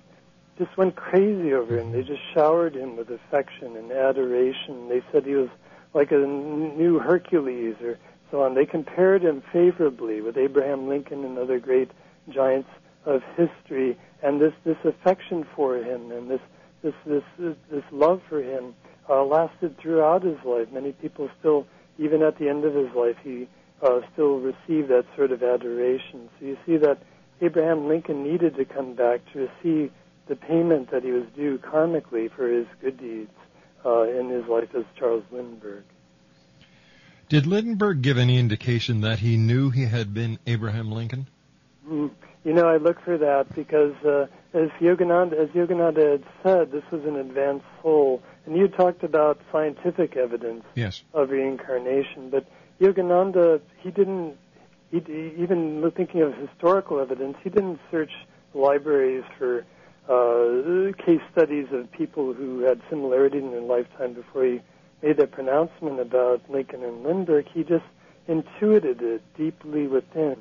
just 0.58 0.78
went 0.78 0.96
crazy 0.96 1.54
over 1.54 1.80
him. 1.80 1.92
They 1.92 2.04
just 2.04 2.22
showered 2.34 2.76
him 2.76 2.96
with 2.96 3.10
affection 3.10 3.76
and 3.76 3.92
adoration. 3.92 4.88
They 4.88 5.02
said 5.12 5.26
he 5.26 5.34
was 5.34 5.50
like 5.96 6.12
a 6.12 6.18
new 6.18 7.00
Hercules 7.00 7.76
or 7.82 7.98
so 8.30 8.44
on. 8.44 8.54
They 8.54 8.66
compared 8.66 9.24
him 9.24 9.44
favorably 9.52 10.22
with 10.22 10.38
Abraham 10.38 10.88
Lincoln 10.88 11.24
and 11.24 11.38
other 11.38 11.60
great 11.60 11.90
giants 12.30 12.70
of 13.06 13.22
history, 13.36 13.98
and 14.22 14.40
this 14.40 14.54
this 14.64 14.78
affection 14.84 15.46
for 15.56 15.78
him 15.78 16.12
and 16.12 16.30
this 16.30 16.42
this 16.82 16.94
this 17.06 17.24
this, 17.72 17.84
love 17.92 18.22
for 18.30 18.42
him 18.42 18.76
uh, 19.10 19.24
lasted 19.24 19.78
throughout 19.78 20.24
his 20.24 20.38
life. 20.46 20.68
Many 20.72 20.92
people 20.94 21.30
still, 21.40 21.66
even 21.98 22.22
at 22.22 22.38
the 22.38 22.50
end 22.50 22.64
of 22.64 22.74
his 22.74 22.94
life, 22.96 23.18
he 23.24 23.48
uh, 23.84 24.02
still 24.14 24.40
receive 24.40 24.88
that 24.88 25.06
sort 25.16 25.32
of 25.32 25.44
adoration. 25.44 26.30
So 26.40 26.46
you 26.46 26.58
see 26.66 26.78
that 26.78 27.00
Abraham 27.42 27.88
Lincoln 27.88 28.24
needed 28.24 28.56
to 28.56 28.66
come 28.66 28.94
back 28.94 29.22
to 29.34 29.50
receive 29.50 29.92
the 30.28 30.36
payment 30.36 30.92
that 30.92 31.04
he 31.04 31.12
was 31.12 31.26
due 31.36 31.58
karmically 31.58 32.32
for 32.34 32.48
his 32.48 32.66
good 32.82 32.98
deeds 32.98 33.32
uh, 33.86 34.04
in 34.04 34.30
his 34.30 34.46
life 34.48 34.70
as 34.76 34.86
Charles 34.98 35.24
Lindbergh. 35.32 35.84
Did 37.30 37.46
Lindbergh 37.46 38.02
give 38.02 38.18
any 38.18 38.38
indication 38.38 39.02
that 39.02 39.20
he 39.20 39.38
knew 39.38 39.70
he 39.70 39.86
had 39.86 40.14
been 40.14 40.40
Abraham 40.48 40.92
Lincoln? 40.92 41.28
Mm. 41.88 42.12
You 42.46 42.54
know, 42.54 42.68
I 42.68 42.78
look 42.78 43.02
for 43.04 43.18
that 43.18 43.54
because 43.56 43.96
uh, 44.06 44.28
as 44.54 44.70
Yogananda, 44.82 45.34
as 45.34 45.50
Yogananda 45.50 46.12
had 46.12 46.24
said, 46.44 46.72
this 46.72 46.84
was 46.92 47.04
an 47.06 47.16
advanced 47.16 47.66
soul, 47.82 48.22
and 48.46 48.58
you 48.58 48.68
talked 48.68 49.04
about 49.04 49.40
scientific 49.52 50.18
evidence 50.18 50.64
Yes. 50.76 51.02
of 51.14 51.30
reincarnation, 51.30 52.30
but 52.30 52.46
Yogananda, 52.84 53.62
he 53.80 53.92
didn't, 53.92 54.36
he, 54.92 54.98
even 55.38 55.90
thinking 55.96 56.22
of 56.22 56.34
historical 56.36 57.00
evidence, 57.00 57.38
he 57.42 57.50
didn't 57.50 57.80
search 57.90 58.12
libraries 58.54 59.24
for 59.38 59.66
uh, 60.10 60.92
case 61.06 61.22
studies 61.32 61.68
of 61.72 61.90
people 61.94 62.34
who 62.34 62.60
had 62.60 62.82
similarity 62.90 63.38
in 63.38 63.52
their 63.52 63.62
lifetime 63.62 64.14
before 64.14 64.44
he 64.44 64.62
made 65.02 65.16
that 65.16 65.32
pronouncement 65.32 66.00
about 66.02 66.42
Lincoln 66.50 66.84
and 66.84 67.04
Lindbergh. 67.04 67.48
He 67.54 67.64
just 67.64 67.86
intuited 68.28 69.02
it 69.02 69.22
deeply 69.38 69.88
within. 69.88 70.36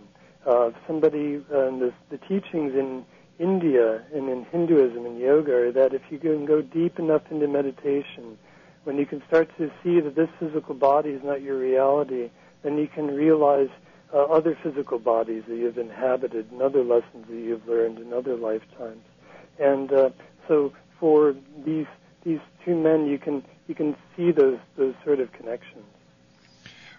Uh, 0.44 0.70
somebody, 0.88 1.36
uh, 1.36 1.70
the, 1.78 1.92
the 2.10 2.18
teachings 2.18 2.74
in 2.74 3.04
India 3.38 4.02
and 4.12 4.28
in 4.28 4.44
Hinduism 4.46 5.06
and 5.06 5.18
yoga 5.18 5.54
are 5.54 5.72
that 5.72 5.94
if 5.94 6.02
you 6.10 6.18
can 6.18 6.44
go 6.44 6.60
deep 6.60 6.98
enough 6.98 7.22
into 7.30 7.46
meditation, 7.46 8.36
when 8.84 8.98
you 8.98 9.06
can 9.06 9.22
start 9.26 9.50
to 9.58 9.70
see 9.82 10.00
that 10.00 10.14
this 10.14 10.28
physical 10.38 10.74
body 10.74 11.10
is 11.10 11.22
not 11.22 11.42
your 11.42 11.58
reality, 11.58 12.30
then 12.62 12.78
you 12.78 12.88
can 12.88 13.08
realize 13.08 13.68
uh, 14.12 14.18
other 14.24 14.58
physical 14.62 14.98
bodies 14.98 15.44
that 15.48 15.56
you've 15.56 15.78
inhabited 15.78 16.50
and 16.50 16.60
other 16.60 16.82
lessons 16.82 17.26
that 17.28 17.36
you've 17.36 17.66
learned 17.66 17.98
in 17.98 18.12
other 18.12 18.36
lifetimes. 18.36 19.02
And 19.58 19.92
uh, 19.92 20.10
so 20.48 20.72
for 20.98 21.34
these 21.64 21.86
these 22.24 22.40
two 22.64 22.76
men, 22.76 23.06
you 23.06 23.18
can 23.18 23.44
you 23.68 23.74
can 23.74 23.96
see 24.16 24.32
those 24.32 24.58
those 24.76 24.94
sort 25.04 25.20
of 25.20 25.32
connections. 25.32 25.84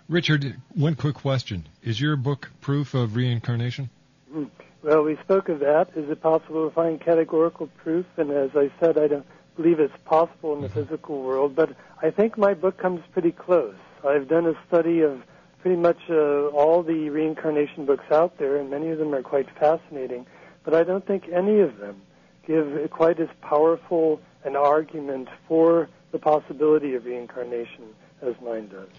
Richard, 0.10 0.56
one 0.74 0.96
quick 0.96 1.16
question. 1.16 1.68
Is 1.82 2.00
your 2.00 2.16
book 2.16 2.52
proof 2.62 2.94
of 2.94 3.16
reincarnation? 3.16 3.90
Mm. 4.34 4.50
Well, 4.84 5.04
we 5.04 5.16
spoke 5.24 5.48
of 5.48 5.60
that. 5.60 5.92
Is 5.96 6.10
it 6.10 6.22
possible 6.22 6.68
to 6.68 6.76
find 6.76 7.00
categorical 7.00 7.68
proof? 7.78 8.06
And 8.18 8.32
as 8.32 8.50
I 8.54 8.70
said, 8.82 8.98
I 8.98 9.08
don't 9.08 9.26
believe 9.56 9.80
it's 9.80 9.94
possible 10.06 10.56
in 10.56 10.62
the 10.62 10.70
physical 10.70 11.22
world, 11.22 11.56
but 11.56 11.76
I 12.02 12.10
think 12.10 12.38
my 12.38 12.54
book 12.54 12.78
comes 12.78 13.02
pretty 13.12 13.32
close. 13.32 13.76
I've 14.06 14.28
done 14.28 14.46
a 14.46 14.54
study 14.68 15.02
of 15.02 15.22
pretty 15.62 15.78
much 15.78 16.00
uh, 16.10 16.48
all 16.48 16.84
the 16.84 17.10
reincarnation 17.10 17.86
books 17.86 18.06
out 18.12 18.38
there, 18.38 18.58
and 18.58 18.70
many 18.70 18.90
of 18.90 18.98
them 18.98 19.14
are 19.16 19.22
quite 19.22 19.48
fascinating, 19.58 20.26
but 20.64 20.74
I 20.74 20.84
don't 20.84 21.06
think 21.06 21.30
any 21.32 21.60
of 21.62 21.78
them 21.78 22.02
give 22.46 22.90
quite 22.92 23.20
as 23.20 23.30
powerful 23.42 24.20
an 24.44 24.56
argument 24.56 25.30
for 25.48 25.88
the 26.12 26.20
possibility 26.20 26.96
of 26.96 27.06
reincarnation 27.06 27.96
as 28.22 28.36
mine 28.44 28.68
does. 28.68 28.90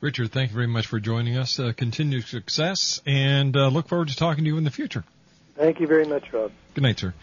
Richard, 0.00 0.32
thank 0.32 0.50
you 0.50 0.54
very 0.54 0.66
much 0.66 0.86
for 0.86 0.98
joining 0.98 1.36
us. 1.36 1.58
Uh, 1.58 1.72
continued 1.76 2.24
success, 2.24 3.00
and 3.06 3.56
uh, 3.56 3.68
look 3.68 3.88
forward 3.88 4.08
to 4.08 4.16
talking 4.16 4.44
to 4.44 4.48
you 4.48 4.58
in 4.58 4.64
the 4.64 4.70
future. 4.70 5.04
Thank 5.56 5.80
you 5.80 5.86
very 5.86 6.06
much, 6.06 6.32
Rob. 6.32 6.50
Good 6.74 6.82
night, 6.82 6.98
sir. 6.98 7.14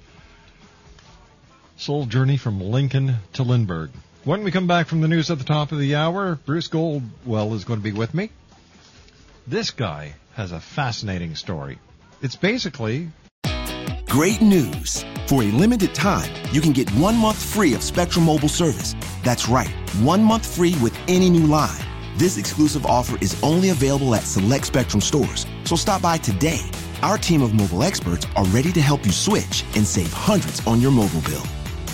Soul 1.78 2.06
Journey 2.06 2.38
from 2.38 2.60
Lincoln 2.60 3.16
to 3.34 3.44
Lindbergh. 3.44 3.92
When 4.26 4.44
we 4.44 4.52
come 4.52 4.68
back 4.68 4.88
from 4.88 5.00
the 5.02 5.08
news 5.08 5.32
at 5.32 5.38
the 5.38 5.46
top 5.46 5.72
of 5.72 5.80
the 5.80 5.96
hour, 5.96 6.36
Bruce 6.46 6.68
Goldwell 6.68 7.54
is 7.54 7.64
going 7.64 7.80
to 7.80 7.84
be 7.84 7.94
with 7.94 8.14
me. 8.14 8.30
This 9.48 9.72
guy 9.72 10.16
has 10.34 10.52
a 10.52 10.60
fascinating 10.60 11.36
story. 11.36 11.80
It's 12.22 12.36
basically 12.36 13.08
Great 14.10 14.42
news! 14.42 15.06
For 15.28 15.44
a 15.44 15.52
limited 15.52 15.94
time, 15.94 16.32
you 16.54 16.62
can 16.62 16.72
get 16.72 16.90
one 16.92 17.18
month 17.18 17.36
free 17.36 17.74
of 17.74 17.84
Spectrum 17.84 18.24
Mobile 18.26 18.48
service. 18.48 18.96
That's 19.24 19.50
right, 19.50 19.68
one 20.00 20.24
month 20.24 20.46
free 20.46 20.74
with 20.82 20.98
any 21.10 21.30
new 21.30 21.48
line. 21.48 21.82
This 22.18 22.38
exclusive 22.38 22.86
offer 22.86 23.18
is 23.20 23.38
only 23.44 23.70
available 23.72 24.16
at 24.16 24.24
select 24.24 24.66
Spectrum 24.68 25.02
stores, 25.02 25.46
so 25.66 25.76
stop 25.76 26.02
by 26.02 26.18
today. 26.18 26.62
Our 27.02 27.18
team 27.18 27.42
of 27.42 27.54
mobile 27.54 27.84
experts 27.84 28.26
are 28.38 28.46
ready 28.46 28.72
to 28.72 28.82
help 28.82 29.06
you 29.06 29.12
switch 29.12 29.66
and 29.76 29.86
save 29.86 30.14
hundreds 30.14 30.66
on 30.66 30.80
your 30.80 30.92
mobile 30.92 31.20
bill. 31.22 31.44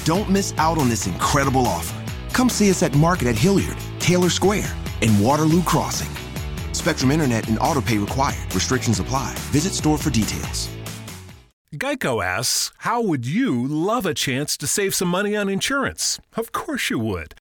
Don't 0.05 0.30
miss 0.30 0.53
out 0.59 0.78
on 0.78 0.89
this 0.89 1.07
incredible 1.07 1.65
offer. 1.65 1.97
Come 2.34 2.49
see 2.49 2.69
us 2.69 2.84
at 2.84 2.95
Market 2.95 3.30
at 3.30 3.36
Hilliard, 3.36 3.78
Taylor 3.97 4.30
Square, 4.30 4.72
and 5.01 5.24
Waterloo 5.24 5.63
Crossing. 5.63 6.15
Spectrum 6.72 7.09
Internet 7.09 7.49
and 7.49 7.57
autopay 7.57 7.99
required. 7.99 8.53
Restrictions 8.53 8.99
apply. 8.99 9.34
Visit 9.49 9.74
store 9.74 9.97
for 9.97 10.11
details. 10.11 10.69
Geico 11.74 12.24
asks, 12.24 12.72
How 12.80 13.01
would 13.01 13.26
you 13.26 13.65
love 13.65 14.05
a 14.05 14.13
chance 14.13 14.55
to 14.57 14.67
save 14.67 14.93
some 14.93 15.07
money 15.07 15.36
on 15.36 15.49
insurance? 15.49 16.19
Of 16.36 16.51
course 16.51 16.91
you 16.91 16.99
would. 16.99 17.40